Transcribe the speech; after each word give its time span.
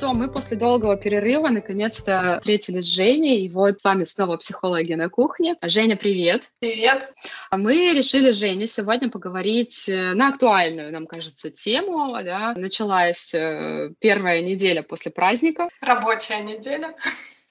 что, 0.00 0.14
мы 0.14 0.30
после 0.30 0.56
долгого 0.56 0.96
перерыва 0.96 1.48
наконец-то 1.48 2.38
встретились 2.40 2.86
с 2.86 2.94
Женей, 2.94 3.44
и 3.44 3.50
вот 3.50 3.80
с 3.80 3.84
вами 3.84 4.04
снова 4.04 4.38
психологи 4.38 4.94
на 4.94 5.10
кухне. 5.10 5.56
Женя, 5.60 5.94
привет! 5.94 6.48
Привет! 6.58 7.12
Мы 7.52 7.92
решили 7.92 8.32
с 8.32 8.36
Женей 8.36 8.66
сегодня 8.66 9.10
поговорить 9.10 9.90
э, 9.90 10.14
на 10.14 10.28
актуальную, 10.28 10.90
нам 10.90 11.06
кажется, 11.06 11.50
тему. 11.50 12.16
Да? 12.24 12.54
Началась 12.56 13.34
э, 13.34 13.90
первая 13.98 14.40
неделя 14.40 14.82
после 14.82 15.10
праздника. 15.10 15.68
Рабочая 15.82 16.40
неделя. 16.44 16.94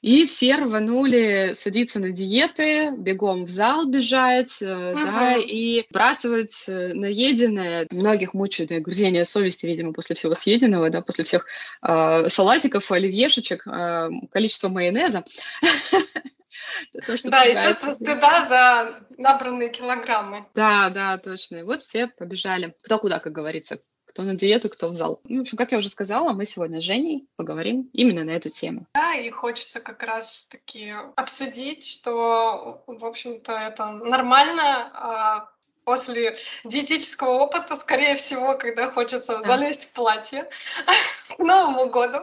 И 0.02 0.26
все 0.26 0.56
рванули 0.56 1.54
садиться 1.58 2.00
на 2.00 2.12
диеты, 2.12 2.92
бегом 2.98 3.44
в 3.44 3.50
зал 3.50 3.86
бежать, 3.86 4.62
uh-huh. 4.62 4.94
да, 4.94 5.36
и 5.36 5.86
бросать 5.92 6.66
э, 6.70 6.94
наеденное. 6.94 7.86
Многих 7.92 8.34
мучают 8.34 8.72
огрузение 8.72 9.26
совести, 9.26 9.66
видимо, 9.66 9.92
после 9.92 10.16
всего 10.16 10.36
съеденного, 10.36 10.90
да, 10.90 11.02
после 11.02 11.26
всех 11.26 11.46
э, 11.82 12.30
салатиков, 12.30 12.90
оливьешечек, 12.92 13.68
э, 13.68 14.10
количество 14.32 14.70
майонеза. 14.70 15.26
То, 17.06 17.18
что 17.18 17.30
да, 17.30 17.44
и 17.44 17.54
чувство 17.54 17.92
стыда 17.92 18.46
за 18.48 18.96
набранные 19.18 19.70
килограммы. 19.70 20.46
Да, 20.56 20.90
да, 20.90 21.18
точно. 21.18 21.58
И 21.58 21.64
вот 21.64 21.84
все 21.84 22.08
побежали. 22.08 22.74
Кто 22.84 23.00
куда, 23.00 23.20
как 23.20 23.34
говорится 23.34 23.80
кто 24.10 24.24
на 24.24 24.36
диету, 24.36 24.70
кто 24.70 24.90
в 24.90 24.96
зал. 24.96 25.22
Ну, 25.26 25.40
в 25.40 25.42
общем, 25.42 25.58
как 25.58 25.72
я 25.72 25.78
уже 25.78 25.88
сказала, 25.88 26.34
мы 26.34 26.46
сегодня 26.46 26.82
с 26.82 26.84
Женей 26.84 27.28
поговорим 27.36 27.90
именно 27.94 28.24
на 28.24 28.32
эту 28.32 28.50
тему. 28.50 28.88
Да, 28.94 29.14
и 29.14 29.30
хочется 29.30 29.80
как 29.80 30.02
раз-таки 30.02 30.94
обсудить, 31.16 31.88
что, 31.88 32.84
в 32.88 33.06
общем-то, 33.06 33.54
это 33.54 33.92
нормально, 33.92 34.92
а 34.94 35.50
после 35.84 36.36
диетического 36.64 37.34
опыта, 37.34 37.76
скорее 37.76 38.16
всего, 38.16 38.58
когда 38.58 38.92
хочется 38.92 39.38
да. 39.38 39.44
залезть 39.44 39.86
в 39.86 39.94
платье 39.94 40.50
к 41.38 41.40
Новому 41.40 41.90
году, 41.90 42.20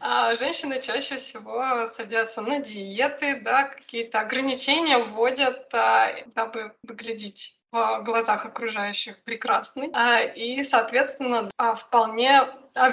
а 0.00 0.34
женщины 0.34 0.80
чаще 0.80 1.16
всего 1.16 1.88
садятся 1.88 2.42
на 2.42 2.60
диеты, 2.60 3.40
да, 3.40 3.64
какие-то 3.64 4.20
ограничения 4.20 4.98
вводят, 4.98 5.74
а, 5.74 6.12
дабы 6.34 6.72
выглядеть 6.82 7.55
в 7.72 8.02
глазах 8.04 8.46
окружающих 8.46 9.22
прекрасный. 9.24 9.90
А, 9.92 10.20
и, 10.20 10.62
соответственно, 10.62 11.50
а, 11.56 11.74
вполне 11.74 12.42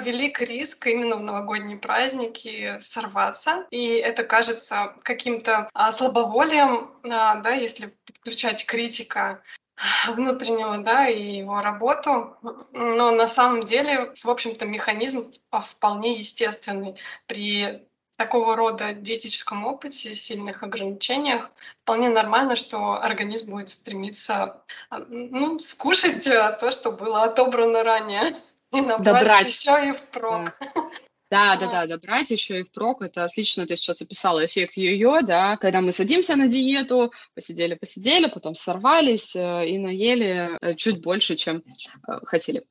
велик 0.02 0.40
риск 0.40 0.86
именно 0.86 1.16
в 1.16 1.20
новогодние 1.20 1.76
праздники 1.76 2.76
сорваться. 2.78 3.66
И 3.70 3.86
это 3.88 4.24
кажется 4.24 4.94
каким-то 5.02 5.68
слабоволием, 5.92 6.90
да, 7.02 7.50
если 7.50 7.94
подключать 8.06 8.64
критика 8.64 9.42
внутреннего, 10.08 10.78
да, 10.78 11.08
и 11.08 11.38
его 11.38 11.60
работу. 11.60 12.36
Но 12.72 13.10
на 13.10 13.26
самом 13.26 13.64
деле, 13.64 14.12
в 14.22 14.30
общем-то, 14.30 14.66
механизм 14.66 15.32
вполне 15.50 16.14
естественный 16.14 16.96
при 17.26 17.86
такого 18.16 18.56
рода 18.56 18.92
диетическом 18.92 19.64
опыте, 19.66 20.14
сильных 20.14 20.62
ограничениях, 20.62 21.50
вполне 21.82 22.08
нормально, 22.08 22.56
что 22.56 23.02
организм 23.02 23.52
будет 23.52 23.68
стремиться 23.68 24.62
а, 24.90 25.00
ну, 25.08 25.58
скушать 25.58 26.26
э, 26.26 26.56
то, 26.60 26.70
что 26.70 26.92
было 26.92 27.24
отобрано 27.24 27.82
ранее, 27.82 28.36
и 28.72 28.80
набрать 28.80 29.48
еще 29.48 29.88
и 29.88 29.92
впрок. 29.92 30.58
Да. 31.30 31.56
Да, 31.56 31.56
да, 31.56 31.66
да, 31.66 31.86
добрать 31.86 32.30
еще 32.30 32.60
и 32.60 32.62
впрок. 32.62 33.02
Это 33.02 33.24
отлично 33.24 33.66
ты 33.66 33.74
сейчас 33.74 34.00
описала 34.02 34.44
эффект 34.44 34.76
йо-йо, 34.76 35.22
да, 35.22 35.56
когда 35.56 35.80
мы 35.80 35.90
садимся 35.90 36.36
на 36.36 36.46
диету, 36.46 37.12
посидели, 37.34 37.74
посидели, 37.74 38.28
потом 38.28 38.54
сорвались 38.54 39.34
э, 39.34 39.66
и 39.66 39.78
наели 39.78 40.50
э, 40.60 40.74
чуть 40.76 41.00
больше, 41.00 41.34
чем 41.34 41.64
хотели. 42.24 42.64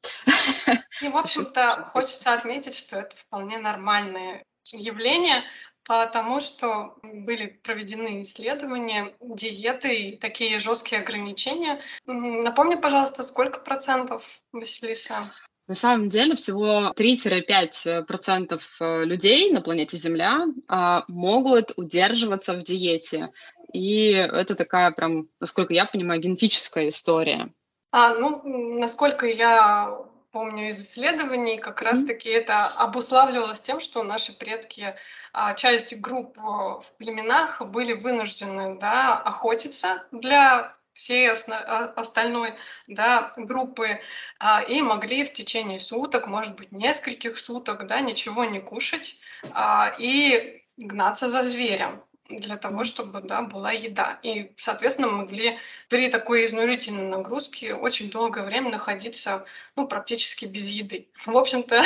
И, 1.02 1.10
в 1.10 1.18
общем-то, 1.24 1.90
хочется 1.92 2.34
отметить, 2.34 2.76
что 2.76 3.00
это 3.00 3.16
вполне 3.18 3.58
нормальное 3.58 4.46
явление, 4.72 5.44
потому 5.86 6.40
что 6.40 6.96
были 7.04 7.48
проведены 7.64 8.22
исследования, 8.22 9.14
диеты 9.20 9.96
и 9.96 10.18
такие 10.18 10.60
жесткие 10.60 11.02
ограничения. 11.02 11.82
Напомни, 12.06 12.76
пожалуйста, 12.76 13.24
сколько 13.24 13.60
процентов, 13.60 14.42
Василиса? 14.52 15.32
На 15.68 15.76
самом 15.76 16.10
деле 16.10 16.36
всего 16.36 16.94
3-5% 16.96 18.62
э, 18.82 19.06
людей 19.06 19.50
на 19.52 19.62
планете 19.62 19.96
Земля 19.96 20.46
а, 20.68 21.06
могут 21.08 21.72
удерживаться 21.78 22.54
в 22.54 22.64
диете. 22.64 23.30
И 23.72 24.12
это 24.12 24.56
такая 24.56 24.92
прям, 24.92 25.30
насколько 25.40 25.74
я 25.74 25.86
понимаю, 25.86 26.20
генетическая 26.20 26.90
история. 26.90 27.54
А, 27.92 28.14
ну, 28.14 28.42
насколько 28.78 29.26
я 29.26 29.98
помню 30.34 30.68
из 30.68 30.80
исследований, 30.80 31.60
как 31.60 31.82
mm-hmm. 31.82 31.86
раз-таки 31.86 32.30
это 32.30 32.66
обуславливалось 32.66 33.62
тем, 33.62 33.80
что 33.80 34.04
наши 34.04 34.38
предки, 34.38 34.96
а, 35.32 35.54
часть 35.54 36.02
групп 36.02 36.36
в 36.38 36.84
племенах 36.98 37.62
были 37.62 37.94
вынуждены 37.94 38.78
да, 38.80 39.18
охотиться 39.18 40.04
для 40.12 40.76
всей 40.94 41.30
остальной 41.32 42.54
да, 42.88 43.34
группы 43.38 44.00
а, 44.40 44.62
и 44.62 44.82
могли 44.82 45.24
в 45.24 45.34
течение 45.34 45.80
суток, 45.80 46.28
может 46.28 46.56
быть, 46.56 46.72
нескольких 46.72 47.38
суток, 47.38 47.88
да, 47.88 48.00
ничего 48.02 48.44
не 48.44 48.60
кушать 48.60 49.16
а, 49.52 49.96
и 50.00 50.64
гнаться 50.78 51.30
за 51.30 51.44
зверем 51.44 52.04
для 52.30 52.58
того, 52.58 52.84
чтобы 52.84 53.22
да, 53.22 53.42
была 53.42 53.72
еда. 53.72 54.20
И, 54.24 54.52
соответственно, 54.56 55.10
могли 55.10 55.58
при 55.90 56.10
такой 56.10 56.46
изнурительной 56.46 57.08
нагрузке 57.08 57.76
очень 57.76 58.10
долгое 58.10 58.44
время 58.44 58.72
находиться 58.72 59.46
ну, 59.76 59.88
практически 59.88 60.46
без 60.46 60.70
еды. 60.70 61.08
В 61.26 61.36
общем-то, 61.38 61.84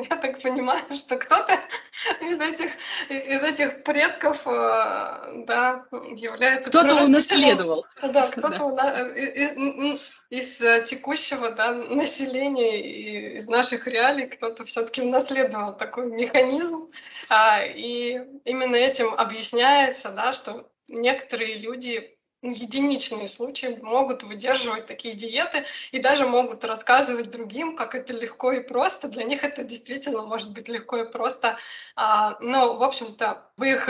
я 0.10 0.16
так 0.16 0.40
понимаю, 0.40 0.84
что 0.94 1.16
кто-то 1.16 1.58
из 2.20 2.40
этих, 2.40 2.70
из 3.08 3.42
этих 3.42 3.82
предков 3.82 4.46
э, 4.46 5.44
да, 5.46 5.84
является 6.16 6.70
Кто-то 6.70 7.04
унаследовал. 7.04 7.86
Да, 8.02 8.28
кто-то 8.28 8.72
да. 8.72 9.08
из, 9.10 9.92
из 10.30 10.88
текущего 10.88 11.50
да, 11.50 11.72
населения, 11.72 12.80
и 12.80 13.36
из 13.36 13.48
наших 13.48 13.86
реалий, 13.86 14.26
кто-то 14.26 14.64
все-таки 14.64 15.02
унаследовал 15.02 15.76
такой 15.76 16.10
механизм. 16.10 16.88
А, 17.28 17.62
и 17.64 18.20
именно 18.44 18.76
этим 18.76 19.14
объясняется, 19.14 20.10
да, 20.10 20.32
что 20.32 20.70
некоторые 20.88 21.56
люди 21.56 22.16
единичные 22.42 23.28
случаи 23.28 23.78
могут 23.82 24.22
выдерживать 24.22 24.86
такие 24.86 25.14
диеты 25.14 25.64
и 25.92 25.98
даже 25.98 26.26
могут 26.26 26.64
рассказывать 26.64 27.30
другим, 27.30 27.76
как 27.76 27.94
это 27.94 28.12
легко 28.12 28.52
и 28.52 28.62
просто. 28.62 29.08
Для 29.08 29.24
них 29.24 29.44
это 29.44 29.64
действительно 29.64 30.22
может 30.22 30.52
быть 30.52 30.68
легко 30.68 30.98
и 30.98 31.10
просто. 31.10 31.58
А, 31.96 32.38
но, 32.40 32.76
в 32.76 32.82
общем-то, 32.82 33.50
в 33.56 33.64
их 33.64 33.88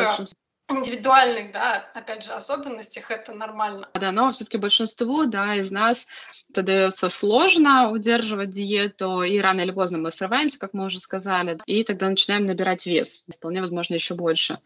индивидуальных, 0.70 1.52
да, 1.52 1.86
опять 1.94 2.24
же, 2.24 2.32
особенностях 2.32 3.10
это 3.10 3.32
нормально. 3.32 3.88
Да, 3.94 4.12
но 4.12 4.32
все-таки 4.32 4.58
большинству, 4.58 5.26
да, 5.26 5.56
из 5.56 5.70
нас 5.70 6.08
это 6.50 6.62
дается 6.62 7.08
сложно 7.10 7.90
удерживать 7.90 8.50
диету, 8.50 9.22
и 9.22 9.38
рано 9.38 9.60
или 9.60 9.70
поздно 9.70 9.98
мы 9.98 10.10
срываемся, 10.10 10.58
как 10.58 10.74
мы 10.74 10.86
уже 10.86 10.98
сказали, 10.98 11.58
и 11.66 11.84
тогда 11.84 12.08
начинаем 12.08 12.46
набирать 12.46 12.86
вес, 12.86 13.26
вполне 13.36 13.60
возможно 13.60 13.94
еще 13.94 14.14
больше. 14.14 14.58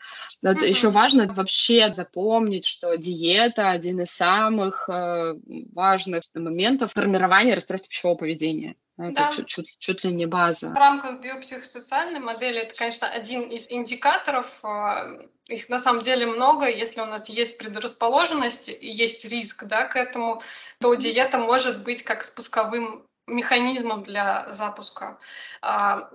Вот 0.42 0.56
mm-hmm. 0.56 0.66
Еще 0.66 0.90
важно 0.90 1.32
вообще 1.32 1.92
запомнить, 1.92 2.66
что 2.66 2.96
диета 2.96 3.70
один 3.70 4.00
из 4.00 4.10
самых 4.10 4.88
э, 4.88 5.34
важных 5.72 6.24
моментов 6.34 6.92
формирования 6.92 7.54
расстройства 7.54 7.88
пищевого 7.88 8.16
поведения. 8.16 8.76
Это 8.96 9.12
да. 9.12 9.30
чуть, 9.32 9.46
чуть, 9.48 9.78
чуть 9.78 10.04
ли 10.04 10.12
не 10.12 10.26
база. 10.26 10.70
В 10.70 10.74
рамках 10.74 11.20
биопсихосоциальной 11.20 12.20
модели 12.20 12.60
это, 12.60 12.76
конечно, 12.76 13.08
один 13.08 13.42
из 13.42 13.68
индикаторов. 13.68 14.60
А, 14.62 15.18
их 15.46 15.68
на 15.68 15.78
самом 15.78 16.00
деле 16.00 16.26
много. 16.26 16.68
Если 16.68 17.00
у 17.00 17.06
нас 17.06 17.28
есть 17.28 17.58
предрасположенность 17.58 18.68
и 18.68 18.88
есть 18.88 19.24
риск 19.24 19.64
да, 19.64 19.84
к 19.86 19.96
этому, 19.96 20.42
то 20.80 20.94
диета 20.94 21.38
может 21.38 21.82
быть 21.82 22.04
как 22.04 22.22
спусковым 22.22 23.04
механизмом 23.26 24.02
для 24.02 24.46
запуска 24.52 25.18
а, 25.60 26.10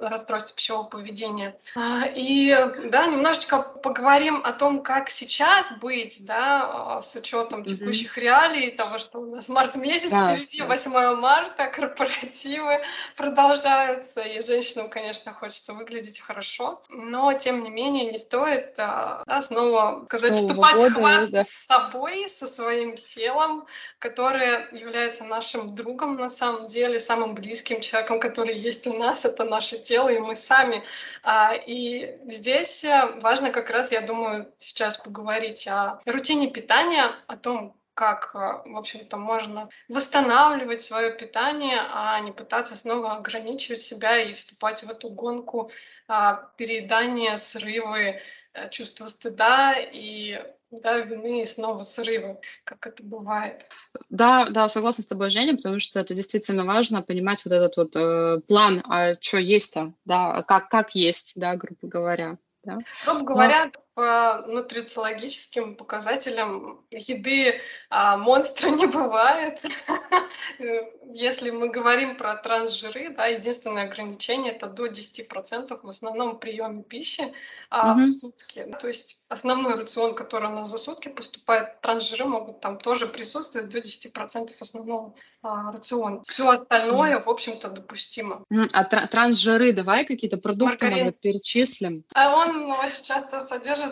расстройств 0.00 0.54
пищевого 0.54 0.84
поведения. 0.84 1.56
А, 1.76 2.06
и 2.14 2.54
да, 2.90 3.06
немножечко 3.06 3.60
поговорим 3.60 4.42
о 4.44 4.52
том, 4.52 4.82
как 4.82 5.10
сейчас 5.10 5.72
быть, 5.80 6.24
да, 6.26 6.96
а, 6.96 7.00
с 7.00 7.14
учетом 7.16 7.64
текущих 7.64 8.16
mm-hmm. 8.16 8.20
реалий, 8.20 8.70
того, 8.72 8.98
что 8.98 9.18
у 9.18 9.26
нас 9.26 9.48
март 9.48 9.76
месяц 9.76 10.10
да, 10.10 10.34
впереди, 10.34 10.62
8 10.62 11.14
марта, 11.16 11.66
корпоративы 11.66 12.82
продолжаются, 13.16 14.20
и 14.20 14.44
женщинам, 14.44 14.88
конечно, 14.88 15.32
хочется 15.32 15.72
выглядеть 15.72 16.20
хорошо, 16.20 16.82
но 16.88 17.32
тем 17.32 17.62
не 17.62 17.70
менее 17.70 18.10
не 18.10 18.18
стоит 18.18 18.78
а, 18.78 19.22
да, 19.26 19.40
снова 19.40 20.04
сказать, 20.06 20.34
вступать 20.34 20.76
в 20.76 20.90
схватку 20.90 21.30
да. 21.30 21.44
с 21.44 21.50
собой, 21.50 22.28
со 22.28 22.46
своим 22.46 22.96
телом, 22.96 23.66
которое 23.98 24.68
является 24.72 25.24
нашим 25.24 25.74
другом 25.74 26.16
на 26.16 26.28
самом 26.28 26.66
деле, 26.66 26.98
самым 26.98 27.34
близким 27.34 27.80
человеком, 27.80 28.20
который 28.20 28.54
есть 28.54 28.86
у 28.86 28.98
нас, 28.98 29.24
это 29.24 29.44
наш 29.44 29.69
наше 29.70 29.82
тело, 29.82 30.08
и 30.08 30.18
мы 30.18 30.34
сами. 30.34 30.84
А, 31.22 31.54
и 31.54 32.18
здесь 32.26 32.84
э, 32.84 33.18
важно 33.20 33.50
как 33.50 33.70
раз, 33.70 33.92
я 33.92 34.00
думаю, 34.00 34.52
сейчас 34.58 34.96
поговорить 34.96 35.66
о 35.68 35.98
рутине 36.06 36.50
питания, 36.50 37.04
о 37.26 37.36
том, 37.36 37.76
как, 37.94 38.34
а, 38.34 38.62
в 38.64 38.76
общем-то, 38.76 39.16
можно 39.16 39.68
восстанавливать 39.88 40.80
свое 40.80 41.12
питание, 41.12 41.78
а 41.92 42.18
не 42.20 42.32
пытаться 42.32 42.76
снова 42.76 43.12
ограничивать 43.12 43.80
себя 43.80 44.18
и 44.20 44.32
вступать 44.32 44.82
в 44.82 44.90
эту 44.90 45.10
гонку 45.10 45.70
а, 46.08 46.50
переедания, 46.56 47.36
срывы, 47.36 48.20
э, 48.52 48.70
чувства 48.70 49.06
стыда 49.06 49.74
и 49.78 50.42
да, 50.70 50.98
вины 50.98 51.42
и 51.42 51.46
снова 51.46 51.82
срывы, 51.82 52.38
как 52.64 52.86
это 52.86 53.02
бывает. 53.02 53.68
Да, 54.08 54.48
да, 54.50 54.68
согласна 54.68 55.02
с 55.02 55.06
тобой, 55.06 55.30
Женя, 55.30 55.56
потому 55.56 55.80
что 55.80 56.00
это 56.00 56.14
действительно 56.14 56.64
важно 56.64 57.02
понимать 57.02 57.44
вот 57.44 57.52
этот 57.52 57.76
вот 57.76 57.96
э, 57.96 58.40
план, 58.46 58.82
а 58.88 59.14
что 59.20 59.38
есть-то, 59.38 59.92
да, 60.04 60.42
как, 60.42 60.68
как 60.68 60.94
есть, 60.94 61.32
да, 61.34 61.56
грубо 61.56 61.88
говоря. 61.88 62.38
Да. 62.62 62.78
Грубо 63.04 63.24
говоря, 63.24 63.72
по 63.94 64.44
нутрициологическим 64.46 65.74
показателям 65.74 66.84
еды 66.90 67.60
а, 67.88 68.16
монстра 68.16 68.70
не 68.70 68.86
бывает. 68.86 69.64
Если 71.12 71.50
мы 71.50 71.68
говорим 71.68 72.16
про 72.16 72.36
трансжиры, 72.36 73.10
да, 73.10 73.26
единственное 73.26 73.84
ограничение 73.84 74.52
это 74.52 74.66
до 74.68 74.86
10% 74.86 75.80
в 75.82 75.88
основном 75.88 76.38
приеме 76.38 76.82
пищи 76.82 77.32
а, 77.68 77.92
угу. 77.92 78.02
в 78.02 78.06
сутки. 78.06 78.66
То 78.80 78.88
есть 78.88 79.24
основной 79.28 79.74
рацион, 79.74 80.14
который 80.14 80.48
у 80.48 80.54
нас 80.54 80.68
за 80.68 80.78
сутки 80.78 81.08
поступает, 81.08 81.80
трансжиры 81.80 82.26
могут 82.26 82.60
там 82.60 82.78
тоже 82.78 83.06
присутствовать 83.06 83.68
до 83.68 83.78
10% 83.78 84.50
основного 84.60 85.14
а, 85.42 85.72
рациона. 85.72 86.22
Все 86.28 86.48
остальное, 86.48 87.18
в 87.18 87.28
общем-то, 87.28 87.70
допустимо. 87.70 88.44
А 88.72 88.84
тр- 88.84 89.08
трансжиры, 89.08 89.72
давай 89.72 90.04
какие-то 90.04 90.36
продукты, 90.36 90.84
Маргарин. 90.84 91.04
может, 91.06 91.20
перечислим. 91.20 92.04
А 92.14 92.36
он 92.36 92.70
очень 92.72 93.02
часто 93.02 93.40
содержится 93.40 93.89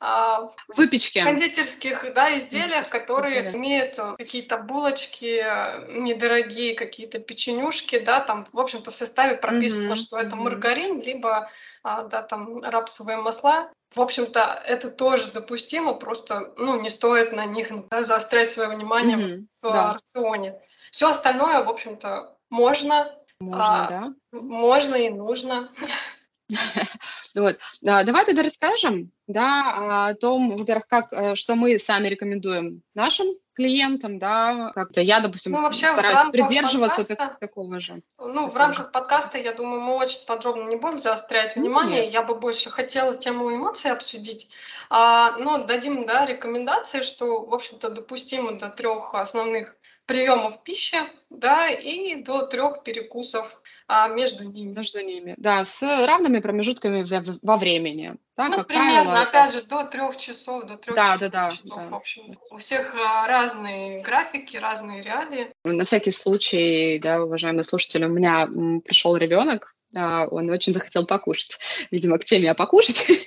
а, 0.00 0.46
в 0.46 0.76
выпечке. 0.76 1.24
кондитерских 1.24 2.12
да, 2.14 2.36
изделиях, 2.36 2.88
которые 2.88 3.54
имеют 3.54 3.98
какие-то 4.16 4.58
булочки 4.58 5.44
недорогие, 5.88 6.74
какие-то 6.74 7.18
печенюшки, 7.18 7.98
да, 7.98 8.20
там, 8.20 8.46
в 8.52 8.58
общем-то, 8.58 8.90
в 8.90 8.94
составе 8.94 9.36
прописано, 9.36 9.92
mm-hmm. 9.92 9.96
что 9.96 10.18
это 10.18 10.36
маргарин, 10.36 11.00
либо, 11.00 11.48
а, 11.82 12.02
да, 12.02 12.22
там, 12.22 12.58
рапсовые 12.58 13.18
масла. 13.18 13.70
В 13.94 14.00
общем-то, 14.02 14.62
это 14.66 14.90
тоже 14.90 15.32
допустимо, 15.32 15.94
просто, 15.94 16.52
ну, 16.56 16.80
не 16.80 16.90
стоит 16.90 17.32
на 17.32 17.46
них 17.46 17.68
да, 17.88 18.02
заострять 18.02 18.50
свое 18.50 18.68
внимание 18.68 19.16
mm-hmm. 19.16 19.46
в 19.62 19.72
да. 19.72 19.94
рационе. 19.94 20.60
Все 20.90 21.08
остальное, 21.08 21.62
в 21.62 21.68
общем-то, 21.68 22.36
можно. 22.50 23.14
Можно, 23.40 23.84
а, 23.84 23.88
да? 23.88 24.14
Можно 24.32 24.96
и 24.96 25.10
нужно. 25.10 25.70
Вот. 27.34 27.56
Давай 27.82 28.24
тогда 28.24 28.42
расскажем, 28.42 29.12
да, 29.26 30.08
о 30.08 30.14
том, 30.14 30.56
во-первых, 30.56 30.86
как, 30.88 31.12
э, 31.12 31.34
что 31.34 31.54
мы 31.54 31.78
сами 31.78 32.08
рекомендуем 32.08 32.82
нашим 32.94 33.26
клиентам, 33.52 34.18
да, 34.18 34.70
как-то 34.74 35.00
я, 35.00 35.20
допустим, 35.20 35.52
ну, 35.52 35.62
вообще, 35.62 35.88
стараюсь 35.88 36.30
придерживаться 36.32 36.98
подкаста, 36.98 37.16
так, 37.16 37.38
такого 37.40 37.80
же. 37.80 38.02
Ну, 38.18 38.48
в 38.48 38.56
рамках 38.56 38.86
же. 38.86 38.92
подкаста, 38.92 39.38
я 39.38 39.52
думаю, 39.52 39.80
мы 39.80 39.96
очень 39.96 40.24
подробно 40.26 40.68
не 40.68 40.76
будем 40.76 40.98
заострять 40.98 41.54
ну, 41.56 41.62
внимание. 41.62 42.04
Нет. 42.04 42.14
Я 42.14 42.22
бы 42.22 42.36
больше 42.36 42.70
хотела 42.70 43.16
тему 43.16 43.52
эмоций 43.52 43.90
обсудить. 43.90 44.50
А, 44.90 45.32
но 45.38 45.58
дадим, 45.58 46.06
да, 46.06 46.24
рекомендации, 46.24 47.02
что, 47.02 47.44
в 47.44 47.52
общем-то, 47.52 47.90
допустимо 47.90 48.52
до 48.52 48.68
трех 48.68 49.14
основных 49.14 49.76
приемов 50.06 50.62
пищи, 50.62 50.98
да, 51.28 51.68
и 51.68 52.22
до 52.22 52.46
трех 52.46 52.82
перекусов 52.82 53.60
а, 53.88 54.08
между 54.08 54.44
ними. 54.44 54.74
Между 54.74 55.00
ними, 55.00 55.34
да, 55.38 55.64
с 55.64 55.82
равными 55.82 56.40
промежутками 56.40 57.06
во 57.42 57.56
времени. 57.56 58.16
Да, 58.36 58.48
ну, 58.48 58.62
примерно, 58.64 59.04
правило, 59.04 59.22
опять 59.22 59.50
это... 59.50 59.60
же, 59.60 59.66
до 59.66 59.84
трех 59.84 60.16
часов, 60.18 60.66
до 60.66 60.76
трех 60.76 60.94
да, 60.94 61.16
да, 61.16 61.28
да, 61.30 61.48
часов, 61.48 61.74
да. 61.74 61.88
в 61.88 61.94
общем. 61.94 62.22
У 62.50 62.58
всех 62.58 62.94
а, 62.94 63.26
разные 63.26 64.02
графики, 64.02 64.58
разные 64.58 65.00
реалии. 65.00 65.50
На 65.64 65.84
всякий 65.84 66.10
случай, 66.10 66.98
да, 66.98 67.24
уважаемые 67.24 67.64
слушатели, 67.64 68.04
у 68.04 68.10
меня 68.10 68.46
пришел 68.84 69.16
ребенок, 69.16 69.74
он 69.94 70.50
очень 70.50 70.74
захотел 70.74 71.06
покушать. 71.06 71.58
Видимо, 71.90 72.18
к 72.18 72.24
теме 72.24 72.50
«а 72.50 72.54
покушать». 72.54 73.06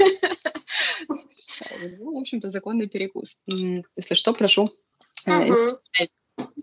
Ну, 2.00 2.16
в 2.16 2.18
общем-то, 2.19 2.50
законный 2.50 2.88
перекус. 2.88 3.38
Если 3.46 4.16
что, 4.16 4.34
прошу 4.34 4.68
э, 5.25 5.48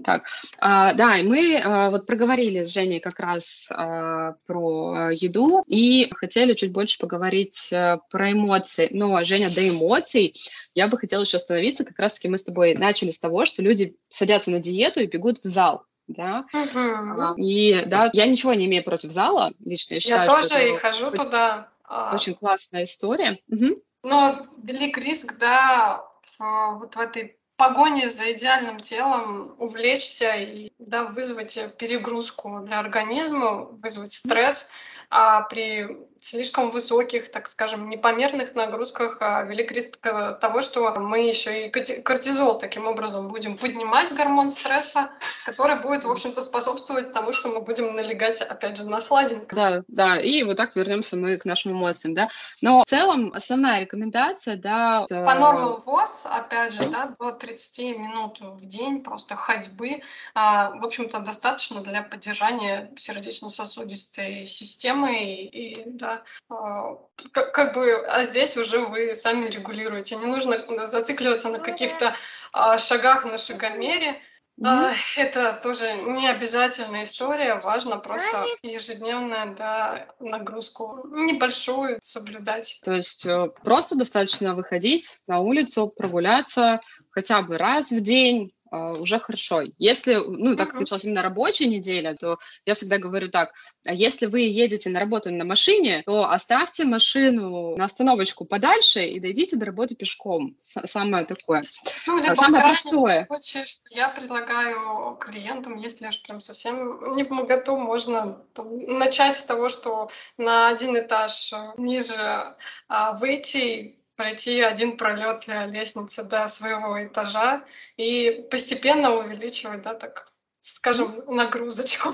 так, 0.05 0.25
а, 0.59 0.95
да, 0.95 1.19
и 1.19 1.23
мы 1.23 1.61
а, 1.63 1.91
вот 1.91 2.07
проговорили 2.07 2.65
с 2.65 2.73
Женей 2.73 3.01
как 3.01 3.21
раз 3.21 3.69
а, 3.71 4.35
про 4.47 5.11
еду 5.11 5.65
и 5.67 6.09
хотели 6.13 6.55
чуть 6.55 6.73
больше 6.73 6.99
поговорить 6.99 7.71
а, 7.73 7.99
про 8.11 8.33
эмоции. 8.33 8.89
Но, 8.93 9.23
Женя, 9.25 9.51
до 9.51 9.69
эмоций 9.69 10.35
я 10.75 10.89
бы 10.89 10.99
хотела 10.99 11.23
еще 11.23 11.37
остановиться. 11.37 11.85
Как 11.85 11.99
раз-таки 11.99 12.29
мы 12.29 12.39
с 12.39 12.45
тобой 12.45 12.75
начали 12.75 13.11
с 13.11 13.21
того, 13.21 13.45
что 13.47 13.63
люди 13.63 13.97
садятся 14.09 14.51
на 14.51 14.61
диету 14.61 15.01
и 15.01 15.07
бегут 15.07 15.39
в 15.39 15.45
зал 15.45 15.85
да. 16.09 16.47
Uh-huh. 16.55 17.37
И 17.37 17.85
да, 17.87 18.11
я 18.15 18.27
ничего 18.27 18.55
не 18.55 18.65
имею 18.65 18.83
против 18.83 19.11
зала, 19.11 19.53
лично 19.61 19.95
я 19.95 20.01
считаю. 20.01 20.23
Я 20.23 20.27
тоже 20.27 20.71
и 20.71 20.75
хожу 20.75 21.11
туда. 21.11 21.69
Очень 22.13 22.35
классная 22.35 22.85
история. 22.85 23.39
Угу. 23.49 23.83
Но 24.05 24.47
велик 24.63 24.99
риск, 24.99 25.39
да, 25.39 26.05
вот 26.39 26.95
в 26.95 26.99
этой 26.99 27.38
погоне 27.59 28.09
за 28.09 28.33
идеальным 28.33 28.81
телом 28.81 29.55
увлечься 29.59 30.37
и 30.37 30.73
да, 30.79 31.05
вызвать 31.05 31.59
перегрузку 31.77 32.61
для 32.63 32.79
организма, 32.79 33.65
вызвать 33.83 34.13
стресс, 34.13 34.71
а 35.11 35.43
при 35.43 35.89
слишком 36.21 36.71
высоких, 36.71 37.31
так 37.31 37.47
скажем, 37.47 37.89
непомерных 37.89 38.55
нагрузках 38.55 39.19
а, 39.21 39.45
велик 39.45 39.73
риск 39.73 39.99
э, 40.03 40.37
того, 40.41 40.63
что 40.63 40.93
мы 40.99 41.29
еще 41.29 41.67
и 41.67 41.71
кортизол 41.71 42.59
таким 42.59 42.87
образом 42.87 43.29
будем 43.29 43.57
поднимать, 43.57 44.15
гормон 44.15 44.51
стресса, 44.51 45.11
который 45.47 45.77
будет, 45.77 46.05
в 46.05 46.11
общем-то, 46.11 46.41
способствовать 46.41 47.13
тому, 47.13 47.33
что 47.33 47.49
мы 47.49 47.61
будем 47.61 47.95
налегать, 47.95 48.41
опять 48.41 48.77
же, 48.77 48.89
на 48.89 49.01
сладенькое. 49.01 49.47
Да, 49.49 49.83
да, 49.89 50.21
и 50.21 50.43
вот 50.43 50.57
так 50.57 50.75
вернемся 50.77 51.17
мы 51.17 51.37
к 51.37 51.45
нашим 51.45 51.73
эмоциям, 51.73 52.15
да. 52.15 52.29
Но 52.63 52.83
в 52.83 52.89
целом 52.89 53.33
основная 53.35 53.81
рекомендация, 53.81 54.57
да... 54.57 55.07
По 55.09 55.35
нормам 55.35 55.79
ВОЗ, 55.85 56.27
опять 56.31 56.73
же, 56.73 56.89
да, 56.89 57.15
до 57.19 57.33
30 57.33 57.99
минут 57.99 58.39
в 58.41 58.67
день 58.67 59.03
просто 59.03 59.37
ходьбы, 59.37 60.03
а, 60.35 60.71
в 60.71 60.85
общем-то, 60.85 61.21
достаточно 61.21 61.81
для 61.81 62.03
поддержания 62.03 62.91
сердечно-сосудистой 62.97 64.47
системы 64.47 65.19
и, 65.19 65.47
и 65.47 65.91
да, 65.91 66.08
да, 66.09 66.23
а, 66.49 66.99
как, 67.33 67.53
как 67.53 67.75
бы, 67.75 67.95
а 68.07 68.25
здесь 68.25 68.57
уже 68.57 68.81
вы 68.81 69.15
сами 69.15 69.47
регулируете. 69.47 70.17
Не 70.17 70.27
нужно 70.27 70.87
зацикливаться 70.87 71.49
на 71.49 71.59
каких-то 71.59 72.15
а, 72.53 72.79
шагах 72.79 73.25
на 73.25 73.39
шагомере. 73.39 74.15
Mm-hmm. 74.61 74.93
Это 75.19 75.53
тоже 75.63 75.87
не 76.09 76.29
обязательная 76.29 77.05
история, 77.05 77.55
важно 77.63 77.97
просто 77.97 78.45
ежедневную 78.63 79.55
да, 79.55 80.09
нагрузку 80.19 81.07
небольшую 81.13 82.01
соблюдать. 82.03 82.81
То 82.85 82.95
есть 82.95 83.25
э, 83.25 83.51
просто 83.63 83.97
достаточно 83.97 84.57
выходить 84.57 85.21
на 85.29 85.39
улицу, 85.39 85.93
прогуляться 85.97 86.81
хотя 87.11 87.43
бы 87.43 87.57
раз 87.57 87.91
в 87.91 88.01
день, 88.01 88.53
уже 88.71 89.19
хорошо. 89.19 89.63
Если, 89.79 90.15
ну, 90.15 90.57
так 90.57 90.71
как 90.71 90.81
началась 90.81 91.05
именно 91.05 91.23
рабочая 91.23 91.67
неделя, 91.67 92.15
то 92.15 92.39
я 92.67 92.75
всегда 92.75 92.99
говорю 92.99 93.29
так, 93.31 93.53
а 93.87 93.95
если 93.95 94.27
вы 94.27 94.41
едете 94.41 94.91
на 94.91 95.01
работу 95.01 95.31
на 95.31 95.45
машине, 95.45 96.03
то 96.05 96.31
оставьте 96.31 96.85
машину 96.85 97.77
на 97.77 97.85
остановочку 97.85 98.45
подальше 98.45 99.05
и 99.05 99.21
дойдите 99.21 99.57
до 99.57 99.67
работы 99.67 99.95
пешком. 99.95 100.57
Самое 100.59 101.25
такое. 101.25 101.63
Ну, 102.07 102.23
либо 102.23 102.35
Самое 102.35 102.65
простое. 102.65 103.27
Случае, 103.27 103.67
что 103.67 103.95
я 103.95 104.09
предлагаю 104.09 105.17
клиентам, 105.17 105.77
если 105.77 106.07
уж 106.07 106.23
прям 106.23 106.41
совсем 106.41 107.17
не 107.17 107.25
моготу, 107.25 107.77
можно 107.77 108.43
там, 108.55 108.79
начать 108.99 109.37
с 109.37 109.45
того, 109.45 109.69
что 109.69 110.11
на 110.37 110.69
один 110.69 110.99
этаж 110.99 111.53
ниже 111.77 112.57
а, 112.89 113.13
выйти 113.13 113.98
пройти 114.19 114.61
один 114.63 114.97
пролет 114.97 115.47
лестницы 115.47 116.25
до 116.25 116.49
своего 116.49 117.01
этажа 117.05 117.65
и 117.97 118.45
постепенно 118.51 119.15
увеличивать, 119.15 119.83
да, 119.83 119.95
так 119.95 120.33
скажем, 120.61 121.23
нагрузочку. 121.29 122.11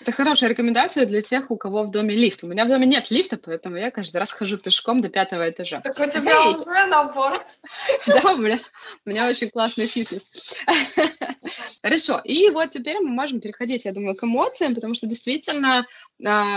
Это 0.00 0.12
хорошая 0.12 0.50
рекомендация 0.50 1.06
для 1.06 1.22
тех, 1.22 1.50
у 1.50 1.56
кого 1.56 1.84
в 1.84 1.90
доме 1.90 2.14
лифт. 2.14 2.42
У 2.44 2.46
меня 2.46 2.64
в 2.64 2.68
доме 2.68 2.86
нет 2.86 3.10
лифта, 3.10 3.38
поэтому 3.38 3.76
я 3.76 3.90
каждый 3.90 4.18
раз 4.18 4.32
хожу 4.32 4.58
пешком 4.58 5.00
до 5.00 5.08
пятого 5.08 5.48
этажа. 5.48 5.80
Так 5.80 5.98
у 5.98 6.10
тебя 6.10 6.32
Эй! 6.32 6.54
уже 6.54 6.86
набор. 6.86 7.44
Да, 8.06 8.34
у 8.34 8.36
меня, 8.38 8.58
у 9.04 9.10
меня 9.10 9.28
очень 9.28 9.50
классный 9.50 9.86
фитнес. 9.86 10.30
Хорошо, 11.82 12.20
и 12.24 12.50
вот 12.50 12.72
теперь 12.72 12.98
мы 13.00 13.08
можем 13.08 13.40
переходить, 13.40 13.84
я 13.84 13.92
думаю, 13.92 14.14
к 14.14 14.24
эмоциям, 14.24 14.74
потому 14.74 14.94
что 14.94 15.06
действительно 15.06 15.86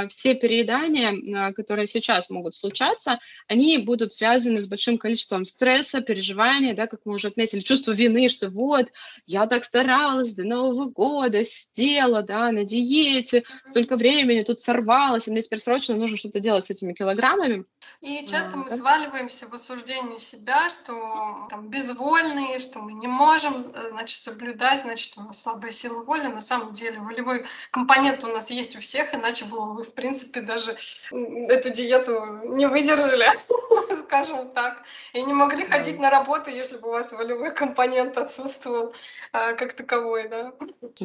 все 0.09 0.35
переедания, 0.35 1.13
а, 1.35 1.53
которые 1.53 1.87
сейчас 1.87 2.29
могут 2.29 2.55
случаться, 2.55 3.19
они 3.47 3.77
будут 3.77 4.13
связаны 4.13 4.61
с 4.61 4.67
большим 4.67 4.97
количеством 4.97 5.45
стресса, 5.45 6.01
переживания, 6.01 6.73
да, 6.73 6.87
как 6.87 7.01
мы 7.05 7.15
уже 7.15 7.27
отметили, 7.27 7.59
чувство 7.59 7.91
вины, 7.91 8.29
что 8.29 8.49
вот, 8.49 8.87
я 9.25 9.47
так 9.47 9.65
старалась 9.65 10.33
до 10.33 10.43
Нового 10.43 10.89
года, 10.89 11.43
сидела, 11.43 12.23
да, 12.23 12.51
на 12.51 12.63
диете, 12.63 13.43
столько 13.65 13.97
времени 13.97 14.43
тут 14.43 14.61
сорвалась, 14.61 15.27
и 15.27 15.31
мне 15.31 15.41
теперь 15.41 15.59
срочно 15.59 15.95
нужно 15.95 16.17
что-то 16.17 16.39
делать 16.39 16.65
с 16.65 16.69
этими 16.69 16.93
килограммами. 16.93 17.65
И 18.01 18.25
часто 18.25 18.55
мы 18.55 18.69
сваливаемся 18.69 19.47
в 19.47 19.53
осуждении 19.53 20.17
себя, 20.17 20.69
что 20.69 21.47
там 21.49 21.69
безвольные, 21.69 22.57
что 22.59 22.79
мы 22.79 22.93
не 22.93 23.07
можем, 23.07 23.71
э, 23.73 23.89
значит, 23.91 24.19
соблюдать, 24.19 24.81
значит, 24.81 25.17
у 25.17 25.21
нас 25.21 25.41
слабая 25.41 25.71
сила 25.71 26.03
воли. 26.03 26.27
На 26.27 26.39
самом 26.39 26.71
деле 26.71 26.99
волевой 26.99 27.45
компонент 27.71 28.23
у 28.23 28.27
нас 28.27 28.49
есть 28.51 28.75
у 28.77 28.79
всех, 28.79 29.13
иначе 29.13 29.45
бы 29.45 29.73
вы, 29.73 29.83
в 29.83 29.93
принципе, 29.93 30.39
даже 30.41 30.71
эту 31.11 31.69
диету 31.71 32.39
не 32.45 32.67
выдержали, 32.67 33.27
скажем 34.05 34.51
так, 34.51 34.83
и 35.13 35.21
не 35.21 35.33
могли 35.33 35.65
ходить 35.65 35.99
на 35.99 36.09
работу, 36.09 36.49
если 36.49 36.77
бы 36.77 36.87
у 36.87 36.91
вас 36.91 37.11
волевой 37.11 37.53
компонент 37.53 38.17
отсутствовал 38.17 38.93
а, 39.33 39.53
как 39.53 39.73
таковой, 39.73 40.29
да. 40.29 40.53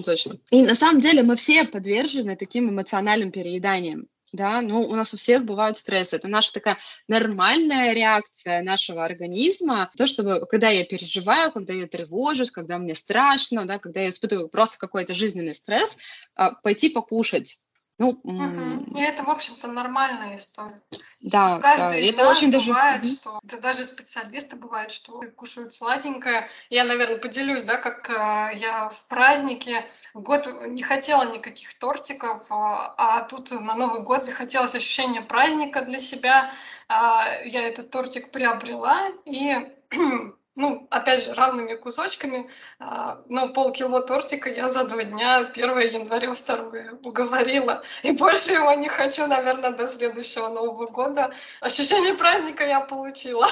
Точно. 0.05 0.39
И 0.51 0.63
на 0.63 0.75
самом 0.77 1.01
деле 1.01 1.23
мы 1.25 1.35
все 1.37 1.65
подвержены 1.65 2.37
таким 2.37 2.71
эмоциональным 2.71 3.33
перееданиям 3.33 4.07
да, 4.35 4.61
ну, 4.61 4.81
у 4.81 4.95
нас 4.95 5.15
у 5.15 5.17
всех 5.17 5.45
бывают 5.45 5.79
стрессы. 5.79 6.17
Это 6.17 6.29
наша 6.29 6.53
такая 6.53 6.79
нормальная 7.09 7.93
реакция 7.93 8.63
нашего 8.63 9.05
организма. 9.05 9.91
То, 9.97 10.07
чтобы, 10.07 10.47
когда 10.47 10.69
я 10.71 10.85
переживаю, 10.85 11.53
когда 11.53 11.73
я 11.73 11.87
тревожусь, 11.87 12.51
когда 12.51 12.79
мне 12.79 12.95
страшно, 12.95 13.67
да, 13.67 13.79
когда 13.79 14.01
я 14.01 14.09
испытываю 14.11 14.49
просто 14.49 14.79
какой-то 14.79 15.15
жизненный 15.15 15.55
стресс, 15.55 15.99
а, 16.35 16.53
пойти 16.55 16.89
покушать. 16.89 17.64
Ну, 17.99 18.19
угу. 18.25 18.99
И 18.99 19.01
это, 19.01 19.23
в 19.23 19.31
общем-то, 19.31 19.69
нормальная 19.69 20.35
история. 20.35 20.83
Да, 21.21 21.61
Каждый 21.61 22.03
да. 22.03 22.09
это 22.09 22.29
очень 22.29 22.51
бывает, 22.51 23.03
даже... 23.03 23.15
что 23.15 23.41
да, 23.45 23.57
даже 23.59 23.85
специалисты 23.85 24.57
бывают, 24.57 24.91
что 24.91 25.23
кушают 25.37 25.73
сладенькое. 25.75 26.49
Я, 26.71 26.85
наверное, 26.85 27.19
поделюсь, 27.19 27.63
да, 27.63 27.77
как 27.77 28.11
э, 28.11 28.57
я 28.57 28.89
в 28.89 29.07
празднике 29.07 29.87
год 30.13 30.49
не 30.67 30.83
хотела 30.83 31.33
никаких 31.33 31.79
тортиков, 31.79 32.43
э, 32.43 32.45
а 32.51 33.23
тут 33.29 33.53
на 33.53 33.77
Новый 33.77 34.03
год 34.03 34.25
захотелось 34.25 34.75
ощущение 34.75 35.23
праздника 35.23 35.83
для 35.83 36.01
себя. 36.01 36.53
Э, 36.89 37.47
я 37.47 37.69
этот 37.69 37.91
тортик 37.91 38.33
приобрела 38.33 39.09
и 39.25 39.55
ну, 40.57 40.87
опять 40.91 41.25
же, 41.25 41.35
равными 41.35 41.75
кусочками, 41.75 42.49
а, 42.79 43.23
но 43.29 43.49
полкило 43.49 44.01
тортика 44.01 44.49
я 44.49 44.69
за 44.69 44.85
два 44.87 45.03
дня, 45.03 45.39
1 45.39 45.79
января, 45.79 46.33
2 46.33 46.99
уговорила. 47.05 47.83
И 48.03 48.13
больше 48.13 48.53
его 48.53 48.73
не 48.75 48.89
хочу, 48.89 49.27
наверное, 49.27 49.71
до 49.71 49.89
следующего 49.89 50.49
Нового 50.49 50.87
года. 50.87 51.33
Ощущение 51.61 52.15
праздника 52.15 52.65
я 52.65 52.81
получила. 52.81 53.49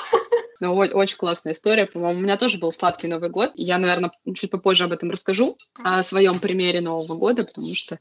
Ну, 0.60 0.76
очень 0.76 1.16
классная 1.16 1.54
история, 1.54 1.86
по-моему. 1.86 2.20
У 2.20 2.22
меня 2.22 2.36
тоже 2.36 2.58
был 2.58 2.70
сладкий 2.70 3.08
Новый 3.08 3.30
год. 3.30 3.50
Я, 3.56 3.78
наверное, 3.78 4.12
чуть 4.36 4.52
попозже 4.52 4.84
об 4.84 4.92
этом 4.92 5.10
расскажу, 5.10 5.56
о 5.82 6.04
своем 6.04 6.38
примере 6.38 6.80
Нового 6.80 7.18
года, 7.18 7.42
потому 7.42 7.74
что 7.74 7.98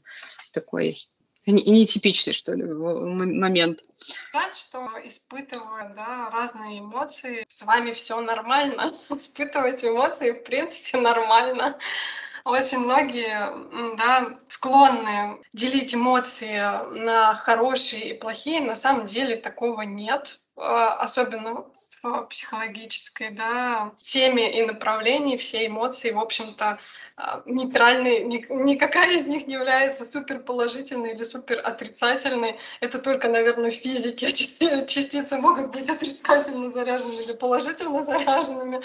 такой 0.54 0.96
нетипичный, 1.46 2.32
что 2.32 2.54
ли, 2.54 2.64
момент. 2.64 3.80
Сказать, 3.94 4.56
что 4.56 4.88
испытываю 5.04 5.94
да, 5.94 6.30
разные 6.30 6.80
эмоции, 6.80 7.44
с 7.48 7.62
вами 7.62 7.90
все 7.92 8.20
нормально. 8.20 8.98
Испытывать 9.10 9.84
эмоции, 9.84 10.32
в 10.32 10.44
принципе, 10.44 10.98
нормально. 10.98 11.78
Очень 12.44 12.78
многие 12.78 13.96
да, 13.96 14.38
склонны 14.48 15.40
делить 15.52 15.94
эмоции 15.94 16.58
на 16.98 17.34
хорошие 17.34 18.10
и 18.10 18.18
плохие. 18.18 18.60
На 18.60 18.74
самом 18.74 19.04
деле 19.04 19.36
такого 19.36 19.82
нет. 19.82 20.40
А, 20.56 20.96
психологической 22.02 23.30
да, 23.30 23.92
теме 23.96 24.58
и 24.58 24.66
направлении 24.66 25.36
все 25.36 25.66
эмоции, 25.66 26.10
в 26.10 26.18
общем-то, 26.18 26.78
а, 27.16 27.42
нейтральные, 27.46 28.24
ни, 28.24 28.44
никакая 28.50 29.12
из 29.12 29.26
них 29.26 29.46
не 29.46 29.54
является 29.54 30.08
супер 30.08 30.40
положительной 30.40 31.12
или 31.14 31.22
супер 31.22 31.60
отрицательной. 31.64 32.58
Это 32.80 32.98
только, 32.98 33.28
наверное, 33.28 33.70
в 33.70 33.74
физике 33.74 34.32
частицы 34.86 35.38
могут 35.38 35.70
быть 35.70 35.88
отрицательно 35.88 36.70
заряженными 36.70 37.22
или 37.22 37.34
положительно 37.34 38.02
заряженными. 38.02 38.80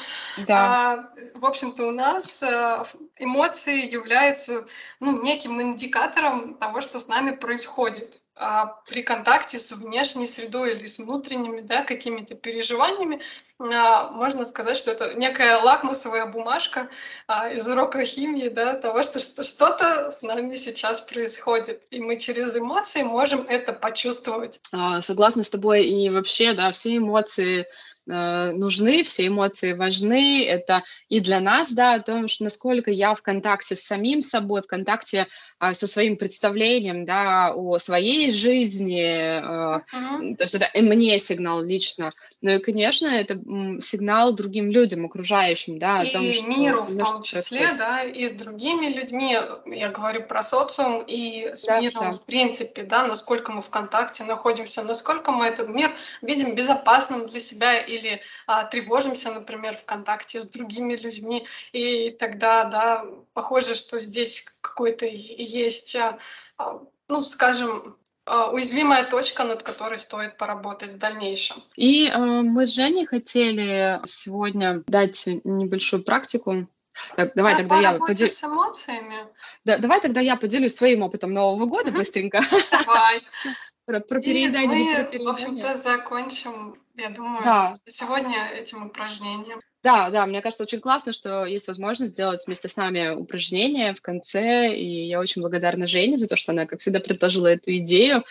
Да. 0.46 0.56
А, 0.56 1.10
в 1.34 1.46
общем-то, 1.46 1.88
у 1.88 1.92
нас 1.92 2.44
э, 2.44 2.84
эмоции 3.18 3.90
являются 3.90 4.66
ну, 5.00 5.22
неким 5.24 5.62
индикатором 5.62 6.54
того, 6.56 6.82
что 6.82 7.00
с 7.00 7.08
нами 7.08 7.32
происходит. 7.32 8.22
А, 8.40 8.68
при 8.88 9.02
контакте 9.02 9.58
с 9.58 9.72
внешней 9.72 10.28
средой 10.28 10.74
или 10.76 10.86
с 10.86 11.00
внутренними 11.00 11.62
да, 11.62 11.84
какими-то 11.84 12.36
переживаниями, 12.36 13.20
а, 13.58 14.12
можно 14.12 14.46
сказать, 14.46 14.78
что 14.78 14.92
это 14.92 15.16
некая 15.16 15.58
лакмусовая 15.58 16.28
бумажка 16.28 16.88
а, 17.28 17.50
из 17.50 17.68
урока 17.68 18.06
химии, 18.06 18.50
да, 18.50 18.74
того, 18.74 19.02
что 19.02 19.20
что-то 19.20 20.12
с 20.12 20.22
нами 20.22 20.56
сейчас 20.56 21.02
происходит, 21.02 21.88
и 21.90 22.00
мы 22.00 22.18
через 22.18 22.56
эмоции 22.56 23.02
можем 23.02 23.42
это 23.48 23.74
почувствовать. 23.74 24.60
Согласна 25.02 25.44
с 25.44 25.50
тобой, 25.50 25.86
и 25.88 26.10
вообще, 26.12 26.54
да, 26.54 26.72
все 26.72 26.98
эмоции 26.98 27.66
Э, 28.10 28.52
нужны, 28.52 29.04
все 29.04 29.28
эмоции 29.28 29.74
важны. 29.74 30.46
Это 30.46 30.84
и 31.10 31.20
для 31.20 31.40
нас, 31.40 31.74
да, 31.74 31.96
о 31.96 32.02
том, 32.02 32.28
что 32.28 32.46
насколько 32.46 32.90
я 32.90 33.14
в 33.16 33.22
контакте 33.22 33.76
с 33.76 33.84
самим 33.84 34.22
собой, 34.22 34.62
в 34.62 34.68
контакте 34.68 35.28
а, 35.60 35.74
со 35.74 35.88
своим 35.88 36.18
представлением, 36.18 37.06
да, 37.06 37.54
о 37.54 37.78
своей 37.80 38.32
жизни. 38.32 38.98
Uh-huh. 38.98 40.36
То 40.36 40.44
есть 40.44 40.56
это 40.56 40.70
мне 40.82 41.20
сигнал 41.20 41.62
лично. 41.62 42.12
Ну 42.42 42.52
и, 42.52 42.60
конечно, 42.60 43.08
это 43.08 43.36
сигнал 43.82 44.34
другим 44.34 44.72
людям, 44.72 45.06
окружающим, 45.06 45.80
да, 45.80 46.02
о 46.02 46.06
том, 46.06 46.24
и 46.24 46.34
что... 46.34 46.48
миру 46.48 46.80
в 46.80 46.98
том 46.98 47.24
числе, 47.24 47.74
да, 47.74 48.04
и 48.04 48.28
с 48.28 48.32
другими 48.32 48.88
людьми. 48.88 49.38
Я 49.66 49.90
говорю 49.90 50.24
про 50.24 50.42
социум 50.42 51.04
и 51.06 51.52
с 51.54 51.66
да, 51.66 51.82
миром 51.82 52.04
да. 52.06 52.12
в 52.12 52.26
принципе, 52.26 52.84
да, 52.84 53.06
насколько 53.06 53.52
мы 53.52 53.62
в 53.62 53.70
контакте 53.70 54.24
находимся, 54.24 54.84
насколько 54.84 55.32
мы 55.32 55.48
этот 55.48 55.70
мир 55.70 55.94
видим 56.22 56.56
безопасным 56.56 57.28
для 57.28 57.40
себя 57.40 57.78
и 57.78 57.97
или 57.98 58.22
а, 58.46 58.64
тревожимся, 58.66 59.32
например, 59.32 59.76
в 59.76 59.86
контакте 59.86 60.42
с 60.42 60.48
другими 60.48 60.96
людьми, 60.96 61.46
и 61.74 62.12
тогда, 62.12 62.66
да, 62.66 63.06
похоже, 63.34 63.76
что 63.76 64.00
здесь 64.00 64.46
какой-то 64.62 65.06
есть, 65.06 65.96
а, 65.96 66.18
а, 66.58 66.80
ну, 67.10 67.24
скажем, 67.24 67.98
а, 68.26 68.52
уязвимая 68.52 69.06
точка, 69.06 69.44
над 69.44 69.64
которой 69.64 70.00
стоит 70.00 70.38
поработать 70.38 70.94
в 70.94 70.98
дальнейшем. 70.98 71.58
И 71.76 72.08
э, 72.08 72.18
мы 72.18 72.68
с 72.68 72.74
Женей 72.74 73.06
хотели 73.06 74.02
сегодня 74.06 74.84
дать 74.88 75.28
небольшую 75.44 76.04
практику 76.04 76.68
так, 77.16 77.34
давай 77.36 77.54
а 77.54 77.58
тогда 77.58 77.80
я 77.80 77.94
поделюсь. 77.94 78.38
с 78.38 78.44
эмоциями? 78.44 79.28
Да, 79.66 79.78
давай 79.78 80.02
тогда 80.02 80.20
я 80.20 80.36
поделюсь 80.36 80.76
своим 80.76 81.04
опытом 81.04 81.34
Нового 81.34 81.66
года 81.66 81.92
быстренько. 81.92 82.44
Давай. 82.72 83.22
Про, 83.86 84.02
про 84.02 84.20
переедание. 84.20 85.10
Мы, 85.14 85.24
в 85.24 85.30
общем-то, 85.30 85.76
закончим, 85.76 86.78
я 86.98 87.10
думаю, 87.10 87.44
да. 87.44 87.78
сегодня 87.88 88.50
этим 88.50 88.88
упражнением. 88.88 89.60
Да, 89.84 90.10
да, 90.10 90.26
мне 90.26 90.42
кажется, 90.42 90.64
очень 90.64 90.82
классно, 90.82 91.14
что 91.14 91.46
есть 91.46 91.68
возможность 91.68 92.14
сделать 92.14 92.42
вместе 92.46 92.68
с 92.68 92.76
нами 92.76 93.10
упражнение 93.10 93.94
в 93.94 94.02
конце, 94.02 94.76
и 94.76 95.08
я 95.08 95.20
очень 95.20 95.42
благодарна 95.42 95.88
Жене 95.88 96.18
за 96.18 96.28
то, 96.28 96.36
что 96.36 96.52
она, 96.52 96.66
как 96.66 96.80
всегда, 96.80 97.00
предложила 97.00 97.48
эту 97.48 97.72
идею. 97.78 98.24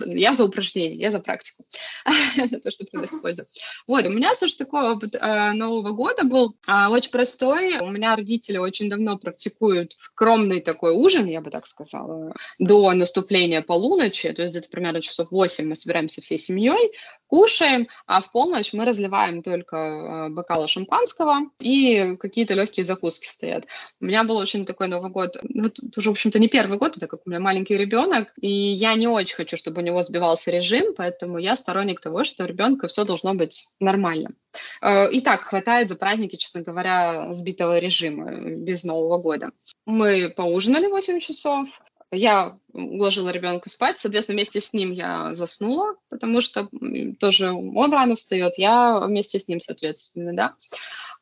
Я 0.00 0.34
за 0.34 0.46
упражнение, 0.46 0.98
я 0.98 1.10
за 1.10 1.20
практику, 1.20 1.64
то, 2.62 2.70
что 2.70 2.86
приносит 2.86 3.20
пользу. 3.20 3.44
Вот, 3.86 4.06
у 4.06 4.10
меня, 4.10 4.34
слушай, 4.34 4.56
такой 4.56 4.90
опыт 4.90 5.14
а, 5.20 5.52
Нового 5.52 5.92
года 5.92 6.24
был 6.24 6.56
а, 6.66 6.90
очень 6.90 7.10
простой. 7.10 7.78
У 7.80 7.90
меня 7.90 8.16
родители 8.16 8.56
очень 8.56 8.88
давно 8.88 9.18
практикуют 9.18 9.92
скромный 9.96 10.62
такой 10.62 10.92
ужин, 10.92 11.26
я 11.26 11.42
бы 11.42 11.50
так 11.50 11.66
сказала, 11.66 12.32
до 12.58 12.92
наступления 12.94 13.60
полуночи, 13.60 14.32
то 14.32 14.40
есть 14.40 14.54
где-то 14.54 14.70
примерно 14.70 15.02
часов 15.02 15.30
8 15.30 15.68
мы 15.68 15.76
собираемся 15.76 16.22
всей 16.22 16.38
семьей, 16.38 16.92
кушаем, 17.26 17.88
а 18.06 18.20
в 18.20 18.32
полночь 18.32 18.72
мы 18.72 18.84
разливаем 18.84 19.42
только 19.42 19.76
а, 19.76 20.28
бокалы 20.28 20.66
шампанского, 20.66 20.93
шампанского, 20.94 21.50
и 21.60 22.16
какие-то 22.16 22.54
легкие 22.54 22.84
закуски 22.84 23.26
стоят. 23.26 23.66
У 24.00 24.06
меня 24.06 24.24
был 24.24 24.36
очень 24.36 24.64
такой 24.64 24.88
Новый 24.88 25.10
год, 25.10 25.36
ну, 25.42 25.66
это 25.66 25.80
уже, 25.96 26.10
в 26.10 26.12
общем-то, 26.12 26.38
не 26.38 26.48
первый 26.48 26.78
год, 26.78 26.96
так 26.98 27.10
как 27.10 27.20
у 27.26 27.30
меня 27.30 27.40
маленький 27.40 27.76
ребенок, 27.76 28.32
и 28.40 28.48
я 28.48 28.94
не 28.94 29.06
очень 29.06 29.36
хочу, 29.36 29.56
чтобы 29.56 29.82
у 29.82 29.84
него 29.84 30.02
сбивался 30.02 30.50
режим, 30.50 30.94
поэтому 30.96 31.38
я 31.38 31.56
сторонник 31.56 32.00
того, 32.00 32.24
что 32.24 32.44
у 32.44 32.46
ребенка 32.46 32.88
все 32.88 33.04
должно 33.04 33.34
быть 33.34 33.68
нормально. 33.80 34.30
Э, 34.80 35.10
и 35.10 35.20
так 35.20 35.42
хватает 35.42 35.88
за 35.88 35.96
праздники, 35.96 36.36
честно 36.36 36.62
говоря, 36.62 37.32
сбитого 37.32 37.78
режима 37.78 38.32
без 38.64 38.84
Нового 38.84 39.18
года. 39.18 39.50
Мы 39.86 40.32
поужинали 40.36 40.86
8 40.86 41.20
часов, 41.20 41.68
я 42.10 42.58
уложила 42.72 43.30
ребенка 43.30 43.68
спать, 43.68 43.98
соответственно, 43.98 44.36
вместе 44.36 44.60
с 44.60 44.72
ним 44.72 44.90
я 44.92 45.34
заснула, 45.34 45.94
потому 46.10 46.40
что 46.40 46.68
тоже 47.18 47.52
он 47.52 47.92
рано 47.92 48.16
встает, 48.16 48.54
я 48.58 49.00
вместе 49.00 49.38
с 49.38 49.48
ним, 49.48 49.60
соответственно, 49.60 50.34
да. 50.34 50.54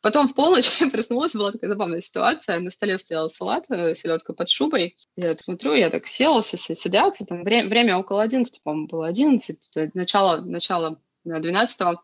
Потом 0.01 0.27
в 0.27 0.35
полночь 0.35 0.69
я 0.81 0.91
проснулась, 0.91 1.35
была 1.35 1.53
такая 1.53 1.69
забавная 1.69 2.01
ситуация. 2.01 2.59
На 2.59 2.71
столе 2.71 2.99
стоял 2.99 3.31
салат, 3.31 3.67
э, 3.71 3.95
селедка 3.95 4.33
под 4.33 4.51
шубой. 4.51 4.97
Я 5.17 5.37
смотрю, 5.37 5.75
я 5.75 5.91
так 5.91 6.07
села, 6.07 6.43
все 6.43 6.59
сидят, 6.59 7.19
там 7.29 7.45
время, 7.45 7.69
время 7.69 7.97
около 7.97 8.23
11, 8.23 8.63
по-моему, 8.65 8.89
было 8.89 9.07
11, 9.07 9.95
начало, 9.95 10.41
начало 10.41 10.99
12 11.25 11.99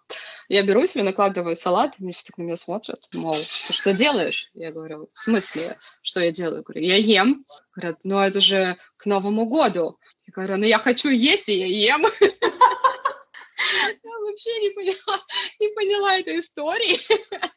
я 0.48 0.62
беру 0.62 0.86
себе, 0.86 1.04
накладываю 1.04 1.56
салат, 1.56 1.96
и 1.98 2.04
мне 2.04 2.12
все 2.12 2.26
так 2.26 2.38
на 2.38 2.42
меня 2.42 2.56
смотрят, 2.56 3.00
мол, 3.14 3.32
ты 3.32 3.72
что 3.72 3.92
делаешь? 3.92 4.50
Я 4.54 4.72
говорю, 4.72 5.10
в 5.12 5.18
смысле, 5.18 5.76
что 6.02 6.20
я 6.20 6.30
делаю? 6.30 6.62
Говорю, 6.62 6.86
я 6.86 6.96
ем. 6.96 7.44
Говорят, 7.74 8.00
ну 8.04 8.18
это 8.20 8.40
же 8.40 8.76
к 8.96 9.06
Новому 9.06 9.46
году. 9.46 9.98
Я 10.26 10.32
говорю, 10.32 10.56
ну 10.58 10.64
я 10.64 10.78
хочу 10.78 11.10
есть, 11.10 11.48
и 11.48 11.58
я 11.58 11.94
ем. 11.94 12.06
Я 13.58 14.18
вообще 14.20 14.60
не 14.60 14.70
поняла, 14.70 15.20
не 15.58 15.68
поняла 15.68 16.18
этой 16.18 16.40
истории. 16.40 17.00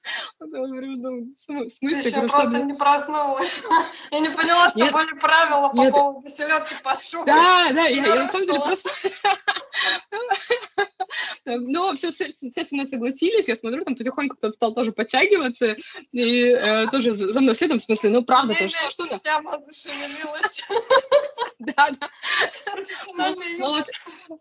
Ну, 0.43 1.23
в 1.23 1.35
смысле? 1.69 2.11
Я 2.11 2.21
просто 2.27 2.63
не 2.63 2.73
проснулась. 2.73 3.61
Я 4.11 4.19
не 4.19 4.29
поняла, 4.29 4.69
что 4.69 4.79
были 4.91 5.19
правила 5.19 5.69
по 5.69 5.91
поводу 5.91 6.27
селедки 6.27 6.73
под 6.83 7.01
шубой. 7.01 7.27
Да, 7.27 7.71
да, 7.71 7.85
я 7.85 8.15
на 8.15 8.27
самом 8.27 8.47
деле 8.47 8.59
просто... 8.59 8.89
Но 11.45 11.93
все, 11.93 12.11
все, 12.11 12.31
все 12.31 12.65
со 12.65 12.75
мной 12.75 12.87
согласились, 12.87 13.47
я 13.47 13.55
смотрю, 13.55 13.83
там 13.83 13.95
потихоньку 13.95 14.35
кто-то 14.35 14.53
стал 14.53 14.73
тоже 14.73 14.91
подтягиваться, 14.91 15.75
и 16.11 16.45
э, 16.45 16.87
тоже 16.87 17.13
за 17.13 17.41
мной 17.41 17.55
следом, 17.55 17.79
в 17.79 17.83
смысле, 17.83 18.11
ну 18.11 18.23
правда, 18.23 18.53
то 18.55 18.69
что 18.69 19.05
что. 19.05 19.19
Да, 21.61 21.91
да. 21.99 22.09
Ну 23.57 23.83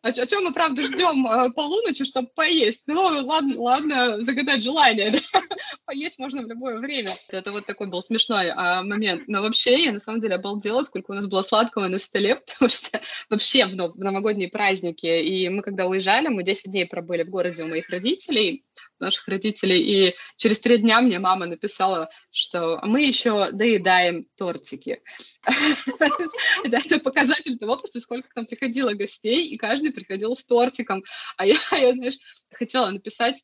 а 0.03 0.13
чем 0.13 0.45
мы, 0.45 0.53
правда, 0.53 0.83
ждем 0.83 1.27
э, 1.27 1.51
полуночи, 1.51 2.05
чтобы 2.05 2.29
поесть? 2.35 2.85
Ну, 2.87 3.03
ладно, 3.03 3.61
ладно, 3.61 4.21
загадать 4.23 4.63
желание, 4.63 5.13
Поесть 5.85 6.19
можно 6.19 6.43
в 6.43 6.47
любое 6.47 6.79
время. 6.79 7.11
Это 7.29 7.53
вот 7.53 7.67
такой 7.67 7.89
был 7.89 8.03
смешной 8.03 8.51
а, 8.51 8.83
момент. 8.83 9.25
Но 9.27 9.43
вообще, 9.43 9.85
я 9.85 9.93
на 9.93 10.01
самом 10.01 10.21
деле 10.21 10.37
обалдела, 10.37 10.83
сколько 10.83 11.11
у 11.11 11.15
нас 11.15 11.27
было 11.27 11.43
сладкого 11.43 11.89
на 11.89 11.99
столе, 11.99 12.37
потому 12.47 12.71
что 12.71 13.01
вообще 13.29 13.67
в 13.67 13.75
новогодние 13.75 14.49
праздники, 14.49 15.07
и 15.07 15.49
мы 15.49 15.63
когда 15.63 15.87
уезжали, 15.87 16.29
мы 16.29 16.43
10 16.43 16.71
дней 16.71 16.87
пробыли 16.87 17.25
в 17.25 17.31
городе 17.31 17.65
у 17.65 17.69
моих 17.69 17.91
родителей, 17.91 18.65
наших 18.99 19.29
родителей, 19.29 19.81
и 19.81 20.17
через 20.37 20.61
три 20.61 20.79
дня 20.79 21.01
мне 21.01 21.19
мама 21.19 21.47
написала, 21.47 22.11
что 22.31 22.81
мы 22.83 23.03
еще 23.03 23.51
доедаем 23.53 24.27
тортики. 24.37 25.03
Это 26.65 26.99
показатель 27.01 27.59
того, 27.59 27.77
просто 27.77 28.01
сколько 28.01 28.29
к 28.29 28.37
нам 28.37 28.47
приходило 28.47 28.93
гостей, 28.93 29.49
и 29.49 29.57
каждый 29.57 29.93
приходил 29.93 30.35
с 30.37 30.45
тортиком. 30.45 31.03
А 31.37 31.47
я, 31.47 31.57
знаешь, 31.71 32.19
хотела 32.51 32.91
написать 32.91 33.43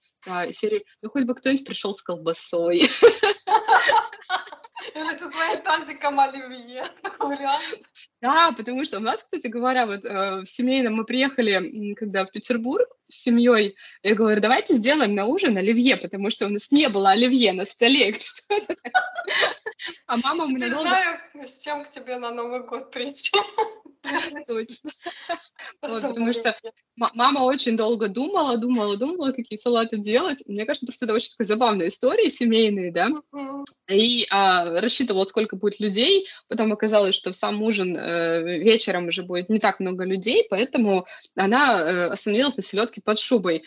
серии, 0.53 0.85
ну 1.03 1.11
хоть 1.11 1.25
бы 1.25 1.35
кто-нибудь 1.35 1.67
пришел 1.67 1.95
с 1.95 2.03
колбасой. 2.03 2.83
Или 5.07 5.19
ты 5.19 5.31
своим 5.31 5.63
тазиком 5.63 6.21
оливье. 6.21 6.91
Да, 8.23 8.53
потому 8.57 8.85
что 8.85 8.97
у 8.97 9.01
нас, 9.01 9.23
кстати 9.23 9.47
говоря, 9.47 9.87
вот 9.87 10.05
э, 10.05 10.41
в 10.41 10.47
семейном 10.47 10.95
мы 10.95 11.05
приехали, 11.05 11.95
когда 11.95 12.25
в 12.25 12.33
Петербург 12.33 12.89
с 13.09 13.23
семьей, 13.23 13.77
я 14.03 14.15
говорю, 14.15 14.41
давайте 14.41 14.75
сделаем 14.75 15.15
на 15.15 15.27
ужин 15.27 15.57
оливье, 15.57 15.97
потому 15.97 16.31
что 16.31 16.47
у 16.47 16.49
нас 16.49 16.73
не 16.73 16.89
было 16.89 17.11
оливье 17.11 17.53
на 17.53 17.65
столе. 17.65 18.15
А 20.07 20.17
мама 20.17 20.47
меня 20.47 20.71
долго... 20.71 20.89
знаю, 20.89 21.21
с 21.35 21.59
чем 21.59 21.85
к 21.85 21.91
тебе 21.91 22.17
на 22.17 22.31
Новый 22.31 22.61
год 22.61 22.91
прийти. 22.91 23.37
Точно. 24.47 24.91
Вот, 25.83 26.03
потому 26.03 26.33
что 26.33 26.55
мама 26.97 27.41
очень 27.41 27.77
долго 27.77 28.09
думала, 28.09 28.57
думала, 28.57 28.97
думала, 28.97 29.33
какие 29.33 29.59
салаты 29.59 29.99
делать. 29.99 30.43
Мне 30.47 30.65
кажется, 30.65 30.87
просто 30.87 31.05
это 31.05 31.15
очень 31.15 31.31
такая 31.31 31.47
забавная 31.47 31.89
история, 31.89 32.31
семейные, 32.31 32.93
да. 32.93 33.11
И 33.91 34.27
а, 34.31 34.81
рассчитывала, 34.81 35.25
сколько 35.25 35.57
будет 35.57 35.81
людей. 35.81 36.27
Потом 36.49 36.73
оказалось, 36.73 37.15
что 37.15 37.33
в 37.33 37.37
сам 37.37 37.63
ужин 37.63 37.97
э, 37.97 38.59
вечером 38.59 39.09
уже 39.09 39.23
будет 39.23 39.49
не 39.49 39.59
так 39.59 39.81
много 39.81 40.05
людей, 40.05 40.47
поэтому 40.49 41.07
она 41.35 41.81
э, 41.81 42.07
остановилась 42.09 42.57
на 42.57 42.63
селедке 42.63 43.01
под 43.01 43.19
шубой. 43.19 43.65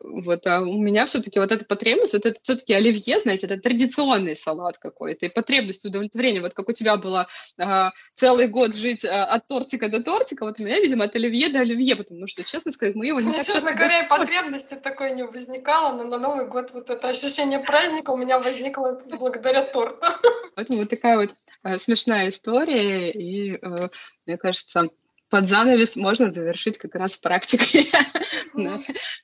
Вот, 0.00 0.46
а 0.46 0.60
у 0.60 0.78
меня 0.78 1.06
все-таки 1.06 1.38
вот 1.38 1.52
эта 1.52 1.64
потребность, 1.64 2.14
вот 2.14 2.26
это 2.26 2.38
все-таки 2.42 2.74
оливье, 2.74 3.18
знаете, 3.18 3.46
это 3.46 3.58
традиционный 3.58 4.36
салат 4.36 4.78
какой-то, 4.78 5.26
и 5.26 5.28
потребность 5.28 5.84
удовлетворения, 5.84 6.40
вот 6.40 6.54
как 6.54 6.68
у 6.68 6.72
тебя 6.72 6.96
было 6.96 7.26
э, 7.58 7.90
целый 8.14 8.48
год 8.48 8.74
жить 8.74 9.04
э, 9.04 9.08
от 9.08 9.46
тортика 9.48 9.79
до 9.88 10.02
тортика, 10.02 10.44
вот 10.44 10.60
у 10.60 10.64
меня, 10.64 10.78
видимо, 10.80 11.04
от 11.04 11.14
оливье 11.14 11.48
до 11.48 11.60
оливье, 11.60 11.96
потому 11.96 12.26
что, 12.26 12.44
честно 12.44 12.72
сказать, 12.72 12.94
мы 12.94 13.06
его 13.06 13.20
не 13.20 13.32
так 13.32 13.44
честно 13.44 13.72
говоря, 13.72 14.06
потребности 14.08 14.74
такой 14.74 15.12
не 15.12 15.24
возникало, 15.24 15.96
но 15.96 16.04
на 16.04 16.18
Новый 16.18 16.46
год 16.46 16.70
вот 16.72 16.90
это 16.90 17.08
ощущение 17.08 17.58
праздника 17.58 18.10
у 18.10 18.16
меня 18.16 18.38
возникло 18.38 19.00
благодаря 19.18 19.62
торту. 19.62 20.06
Поэтому 20.54 20.80
вот 20.80 20.90
такая 20.90 21.16
вот 21.16 21.30
э, 21.64 21.78
смешная 21.78 22.28
история, 22.28 23.10
и 23.10 23.54
э, 23.54 23.88
мне 24.26 24.36
кажется, 24.36 24.88
под 25.30 25.46
занавес 25.46 25.96
можно 25.96 26.32
завершить 26.32 26.76
как 26.76 26.94
раз 26.96 27.16
практикой 27.16 27.90
на, 28.54 28.80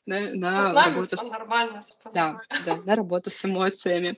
на, 0.06 0.34
на 0.34 0.84
работу 0.84 1.16
с... 1.16 1.30
нормально. 1.30 1.82
Да, 2.14 2.40
да, 2.64 2.76
на 2.76 2.96
работу 2.96 3.28
с 3.28 3.44
эмоциями. 3.44 4.16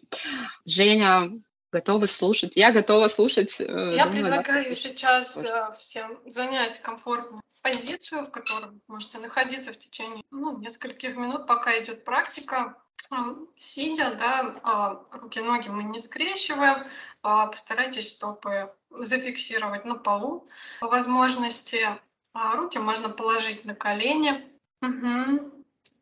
Женя, 0.66 1.30
готовы 1.72 2.06
слушать. 2.06 2.56
Я 2.56 2.72
готова 2.72 3.08
слушать. 3.08 3.60
Э, 3.60 3.94
Я 3.94 4.06
думаю, 4.06 4.24
предлагаю 4.24 4.74
сейчас 4.74 5.44
э, 5.44 5.70
всем 5.78 6.18
занять 6.26 6.80
комфортную 6.80 7.42
позицию, 7.62 8.24
в 8.24 8.30
которой 8.30 8.70
вы 8.70 8.80
можете 8.88 9.18
находиться 9.18 9.72
в 9.72 9.78
течение 9.78 10.22
ну, 10.30 10.58
нескольких 10.58 11.16
минут, 11.16 11.46
пока 11.46 11.78
идет 11.78 12.04
практика. 12.04 12.76
Сидя, 13.56 14.14
да, 14.18 14.52
э, 15.12 15.18
руки-ноги 15.18 15.68
мы 15.68 15.84
не 15.84 15.98
скрещиваем, 15.98 16.80
э, 16.80 16.86
постарайтесь 17.22 18.12
стопы 18.12 18.70
зафиксировать 18.90 19.84
на 19.84 19.94
полу. 19.94 20.46
По 20.80 20.88
возможности 20.88 21.86
э, 21.86 21.96
руки 22.54 22.78
можно 22.78 23.08
положить 23.08 23.64
на 23.64 23.74
колени. 23.74 24.46
Угу. 24.82 25.52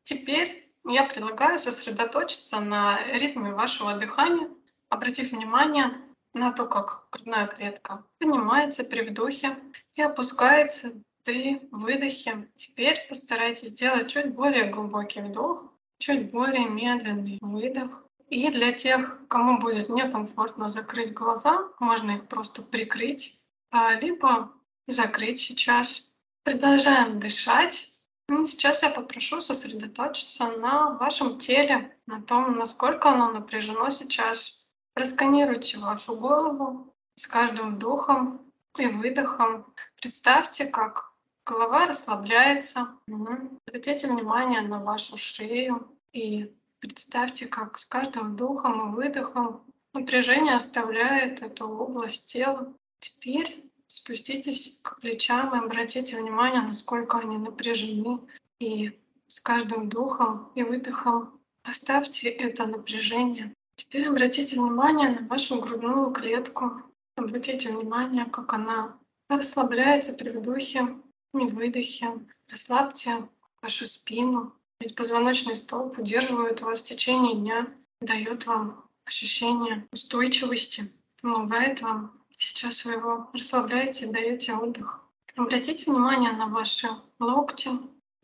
Теперь 0.02 0.68
я 0.84 1.04
предлагаю 1.04 1.58
сосредоточиться 1.58 2.60
на 2.60 2.98
ритме 3.12 3.52
вашего 3.52 3.94
дыхания 3.94 4.48
обратив 4.88 5.32
внимание 5.32 6.00
на 6.32 6.52
то, 6.52 6.66
как 6.66 7.08
грудная 7.10 7.46
клетка 7.46 8.04
поднимается 8.18 8.84
при 8.84 9.08
вдохе 9.08 9.56
и 9.94 10.02
опускается 10.02 10.92
при 11.24 11.66
выдохе. 11.72 12.48
Теперь 12.56 13.06
постарайтесь 13.08 13.70
сделать 13.70 14.08
чуть 14.08 14.34
более 14.34 14.70
глубокий 14.70 15.20
вдох, 15.20 15.72
чуть 15.98 16.30
более 16.30 16.68
медленный 16.68 17.38
выдох. 17.40 18.04
И 18.28 18.50
для 18.50 18.72
тех, 18.72 19.20
кому 19.28 19.58
будет 19.58 19.88
некомфортно 19.88 20.68
закрыть 20.68 21.12
глаза, 21.12 21.68
можно 21.78 22.12
их 22.12 22.26
просто 22.26 22.62
прикрыть, 22.62 23.40
а, 23.70 23.94
либо 23.94 24.52
закрыть 24.86 25.38
сейчас. 25.38 26.12
Продолжаем 26.42 27.18
дышать. 27.20 27.92
Сейчас 28.28 28.82
я 28.82 28.90
попрошу 28.90 29.40
сосредоточиться 29.40 30.48
на 30.48 30.90
вашем 30.90 31.38
теле, 31.38 31.96
на 32.06 32.20
том, 32.20 32.56
насколько 32.56 33.10
оно 33.10 33.30
напряжено 33.30 33.90
сейчас, 33.90 34.65
Просканируйте 34.96 35.76
вашу 35.76 36.18
голову 36.18 36.90
с 37.16 37.26
каждым 37.26 37.74
вдохом 37.74 38.40
и 38.78 38.86
выдохом. 38.86 39.66
Представьте, 40.00 40.64
как 40.64 41.12
голова 41.44 41.84
расслабляется. 41.84 42.88
Обратите 43.06 44.06
внимание 44.06 44.62
на 44.62 44.82
вашу 44.82 45.18
шею 45.18 45.86
и 46.14 46.50
представьте, 46.80 47.44
как 47.44 47.76
с 47.76 47.84
каждым 47.84 48.32
вдохом 48.32 48.88
и 48.88 48.96
выдохом 48.96 49.66
напряжение 49.92 50.54
оставляет 50.54 51.42
эту 51.42 51.68
область 51.68 52.32
тела. 52.32 52.72
Теперь 52.98 53.70
спуститесь 53.88 54.80
к 54.80 54.98
плечам 55.02 55.54
и 55.54 55.58
обратите 55.58 56.18
внимание, 56.18 56.62
насколько 56.62 57.18
они 57.18 57.36
напряжены. 57.36 58.20
И 58.60 58.98
с 59.26 59.40
каждым 59.40 59.88
вдохом 59.88 60.50
и 60.54 60.62
выдохом 60.62 61.38
оставьте 61.64 62.30
это 62.30 62.66
напряжение 62.66 63.54
Теперь 63.88 64.08
обратите 64.08 64.56
внимание 64.56 65.10
на 65.10 65.28
вашу 65.28 65.60
грудную 65.60 66.10
клетку. 66.10 66.82
Обратите 67.14 67.68
внимание, 67.68 68.24
как 68.24 68.52
она 68.52 68.98
расслабляется 69.28 70.12
при 70.14 70.30
вдохе 70.30 70.88
и 71.34 71.38
выдохе. 71.46 72.08
Расслабьте 72.48 73.28
вашу 73.62 73.86
спину. 73.86 74.52
Ведь 74.80 74.96
позвоночный 74.96 75.54
столб 75.54 75.96
удерживает 76.00 76.62
вас 76.62 76.82
в 76.82 76.86
течение 76.86 77.36
дня, 77.36 77.68
дает 78.00 78.46
вам 78.46 78.90
ощущение 79.04 79.86
устойчивости, 79.92 80.82
помогает 81.22 81.80
вам. 81.80 82.20
Сейчас 82.36 82.84
вы 82.84 82.94
его 82.94 83.30
расслабляете, 83.32 84.08
даете 84.08 84.54
отдых. 84.54 85.00
Обратите 85.36 85.88
внимание 85.88 86.32
на 86.32 86.46
ваши 86.46 86.88
локти 87.20 87.70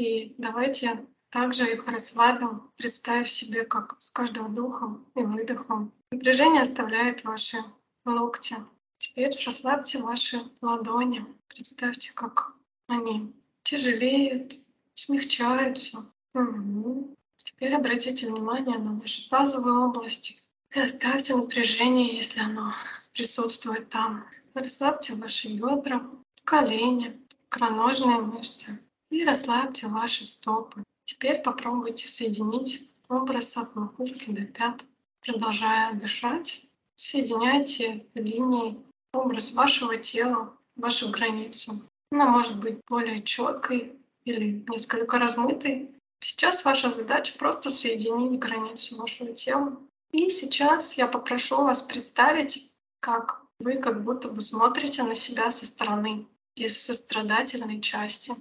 и 0.01 0.35
давайте 0.38 1.07
также 1.32 1.72
их 1.72 1.88
расслабил, 1.88 2.70
представив 2.76 3.28
себе, 3.28 3.64
как 3.64 3.96
с 3.98 4.10
каждым 4.10 4.48
вдохом 4.48 5.06
и 5.16 5.22
выдохом 5.22 5.92
напряжение 6.10 6.60
оставляет 6.60 7.24
ваши 7.24 7.56
локти. 8.04 8.56
Теперь 8.98 9.32
расслабьте 9.44 9.98
ваши 9.98 10.42
ладони. 10.60 11.24
Представьте, 11.48 12.12
как 12.12 12.54
они 12.86 13.34
тяжелеют, 13.62 14.54
смягчаются. 14.94 16.04
Угу. 16.34 17.16
Теперь 17.36 17.74
обратите 17.74 18.30
внимание 18.30 18.78
на 18.78 18.92
ваши 18.92 19.28
базовые 19.30 19.78
области. 19.78 20.36
И 20.74 20.80
оставьте 20.80 21.34
напряжение, 21.34 22.14
если 22.14 22.40
оно 22.40 22.74
присутствует 23.14 23.88
там. 23.88 24.26
Расслабьте 24.54 25.14
ваши 25.14 25.48
бедра, 25.48 26.02
колени, 26.44 27.26
икроножные 27.48 28.18
мышцы 28.18 28.78
и 29.08 29.24
расслабьте 29.24 29.86
ваши 29.86 30.24
стопы. 30.24 30.84
Теперь 31.12 31.42
попробуйте 31.42 32.09
соединить 32.09 32.88
образ 33.11 33.59
от 33.59 33.77
макушки 33.77 34.31
до 34.31 34.46
пят. 34.46 34.83
Продолжая 35.20 35.92
дышать, 35.92 36.64
соединяйте 36.96 38.07
линии 38.14 38.83
образ 39.12 39.53
вашего 39.53 39.98
тела, 39.98 40.57
вашу 40.75 41.11
границу. 41.11 41.75
Она 42.11 42.29
может 42.29 42.59
быть 42.59 42.81
более 42.88 43.22
четкой 43.22 43.92
или 44.25 44.64
несколько 44.66 45.18
размытой. 45.18 45.94
Сейчас 46.20 46.64
ваша 46.64 46.90
задача 46.90 47.35
просто 47.38 47.68
соединить 47.68 48.40
границу 48.40 48.96
вашего 48.96 49.35
тела. 49.35 49.79
И 50.12 50.31
сейчас 50.31 50.94
я 50.94 51.07
попрошу 51.07 51.57
вас 51.57 51.83
представить, 51.83 52.72
как 53.01 53.42
вы 53.59 53.77
как 53.77 54.03
будто 54.03 54.29
бы 54.29 54.40
смотрите 54.40 55.03
на 55.03 55.14
себя 55.14 55.51
со 55.51 55.66
стороны, 55.66 56.27
из 56.57 56.83
сострадательной 56.83 57.83
части, 57.83 58.33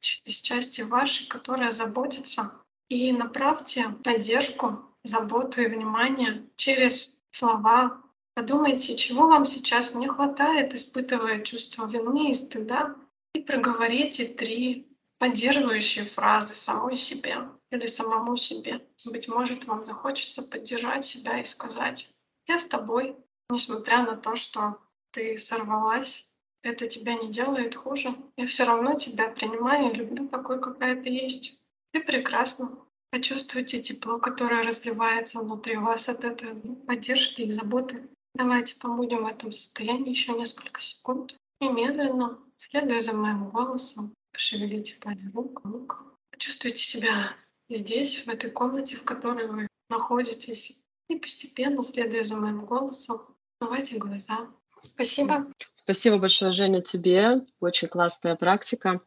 из 0.00 0.40
части 0.40 0.82
вашей, 0.82 1.26
которая 1.26 1.70
заботится. 1.70 2.52
И 2.88 3.12
направьте 3.12 3.88
поддержку, 4.02 4.78
заботу 5.04 5.60
и 5.60 5.66
внимание 5.66 6.48
через 6.56 7.22
слова. 7.30 8.02
Подумайте, 8.34 8.96
чего 8.96 9.28
вам 9.28 9.44
сейчас 9.44 9.94
не 9.94 10.08
хватает, 10.08 10.74
испытывая 10.74 11.42
чувство 11.42 11.86
вины 11.86 12.30
и 12.30 12.34
стыда, 12.34 12.94
и 13.34 13.40
проговорите 13.40 14.26
три 14.26 14.88
поддерживающие 15.18 16.04
фразы 16.04 16.54
самой 16.54 16.96
себе 16.96 17.48
или 17.70 17.86
самому 17.86 18.36
себе. 18.36 18.86
Быть 19.06 19.28
может, 19.28 19.66
вам 19.66 19.84
захочется 19.84 20.42
поддержать 20.42 21.04
себя 21.04 21.40
и 21.40 21.44
сказать 21.44 22.08
«Я 22.46 22.58
с 22.58 22.66
тобой», 22.66 23.16
несмотря 23.50 24.04
на 24.04 24.16
то, 24.16 24.36
что 24.36 24.78
ты 25.10 25.36
сорвалась, 25.36 26.27
это 26.62 26.86
тебя 26.86 27.14
не 27.14 27.30
делает 27.30 27.74
хуже. 27.74 28.14
Я 28.36 28.46
все 28.46 28.64
равно 28.64 28.94
тебя 28.94 29.30
принимаю 29.30 29.92
и 29.92 29.96
люблю 29.96 30.28
такой, 30.28 30.60
какая 30.60 31.00
ты 31.00 31.08
есть. 31.10 31.64
Ты 31.92 32.02
прекрасна. 32.02 32.78
Почувствуйте 33.10 33.80
тепло, 33.80 34.18
которое 34.18 34.62
разливается 34.62 35.40
внутри 35.40 35.76
вас 35.76 36.08
от 36.08 36.24
этой 36.24 36.54
поддержки 36.86 37.42
и 37.42 37.50
заботы. 37.50 38.06
Давайте 38.34 38.78
побудем 38.78 39.24
в 39.24 39.26
этом 39.26 39.50
состоянии 39.50 40.10
еще 40.10 40.32
несколько 40.32 40.80
секунд. 40.80 41.34
И 41.60 41.68
медленно, 41.68 42.38
следуя 42.58 43.00
за 43.00 43.14
моим 43.14 43.48
голосом, 43.48 44.14
пошевелите 44.32 44.96
пальцы 45.00 45.30
рук, 45.32 45.60
рук. 45.64 46.04
Почувствуйте 46.30 46.84
себя 46.84 47.32
здесь, 47.70 48.24
в 48.24 48.28
этой 48.28 48.50
комнате, 48.50 48.96
в 48.96 49.04
которой 49.04 49.48
вы 49.48 49.66
находитесь. 49.88 50.76
И 51.08 51.16
постепенно, 51.16 51.82
следуя 51.82 52.22
за 52.22 52.36
моим 52.36 52.66
голосом, 52.66 53.20
открывайте 53.58 53.96
глаза. 53.96 54.50
Спасибо. 54.82 55.50
Спасибо 55.90 56.18
большое, 56.18 56.52
Женя, 56.52 56.82
тебе. 56.82 57.40
Очень 57.60 57.88
классная 57.88 58.36
практика. 58.36 59.00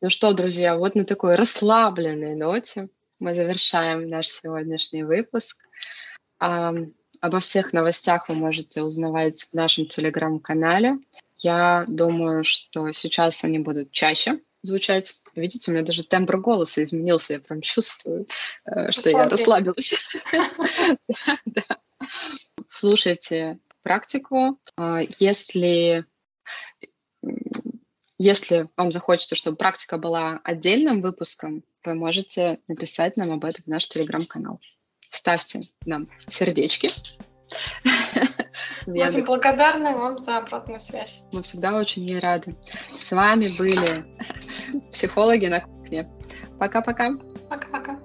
Ну 0.00 0.08
что, 0.08 0.32
друзья, 0.32 0.76
вот 0.76 0.94
на 0.94 1.04
такой 1.04 1.34
расслабленной 1.34 2.36
ноте 2.36 2.90
мы 3.18 3.34
завершаем 3.34 4.08
наш 4.08 4.28
сегодняшний 4.28 5.02
выпуск. 5.02 5.66
Обо 6.38 7.40
всех 7.40 7.72
новостях 7.72 8.28
вы 8.28 8.36
можете 8.36 8.82
узнавать 8.82 9.48
в 9.50 9.54
нашем 9.54 9.86
телеграм-канале. 9.86 10.98
Я 11.38 11.86
думаю, 11.88 12.44
что 12.44 12.92
сейчас 12.92 13.42
они 13.42 13.58
будут 13.58 13.90
чаще 13.90 14.38
звучать. 14.62 15.16
Видите, 15.34 15.72
у 15.72 15.74
меня 15.74 15.82
даже 15.82 16.04
тембр 16.04 16.38
голоса 16.38 16.84
изменился, 16.84 17.32
я 17.32 17.40
прям 17.40 17.62
чувствую, 17.62 18.28
э, 18.64 18.92
что 18.92 19.10
я 19.10 19.28
расслабилась. 19.28 19.92
Слушайте 22.68 23.58
практику. 23.82 24.60
А, 24.76 25.00
если 25.18 26.06
если 28.18 28.68
вам 28.76 28.92
захочется, 28.92 29.34
чтобы 29.34 29.56
практика 29.56 29.98
была 29.98 30.40
отдельным 30.44 31.02
выпуском, 31.02 31.64
вы 31.84 31.94
можете 31.94 32.60
написать 32.68 33.16
нам 33.16 33.32
об 33.32 33.44
этом 33.44 33.64
в 33.64 33.66
наш 33.68 33.88
телеграм-канал. 33.88 34.60
Ставьте 35.10 35.62
нам 35.84 36.06
сердечки. 36.28 36.88
Очень 38.86 39.24
благодарны 39.24 39.94
вам 39.94 40.18
за 40.18 40.38
обратную 40.38 40.80
связь. 40.80 41.24
Мы 41.32 41.42
всегда 41.42 41.76
очень 41.76 42.04
ей 42.04 42.18
рады. 42.18 42.56
С 42.96 43.12
вами 43.12 43.48
были 43.58 44.04
психологи 44.90 45.46
на 45.46 45.60
кухне. 45.60 46.10
Пока-пока. 46.58 47.10
Пока-пока. 47.50 48.00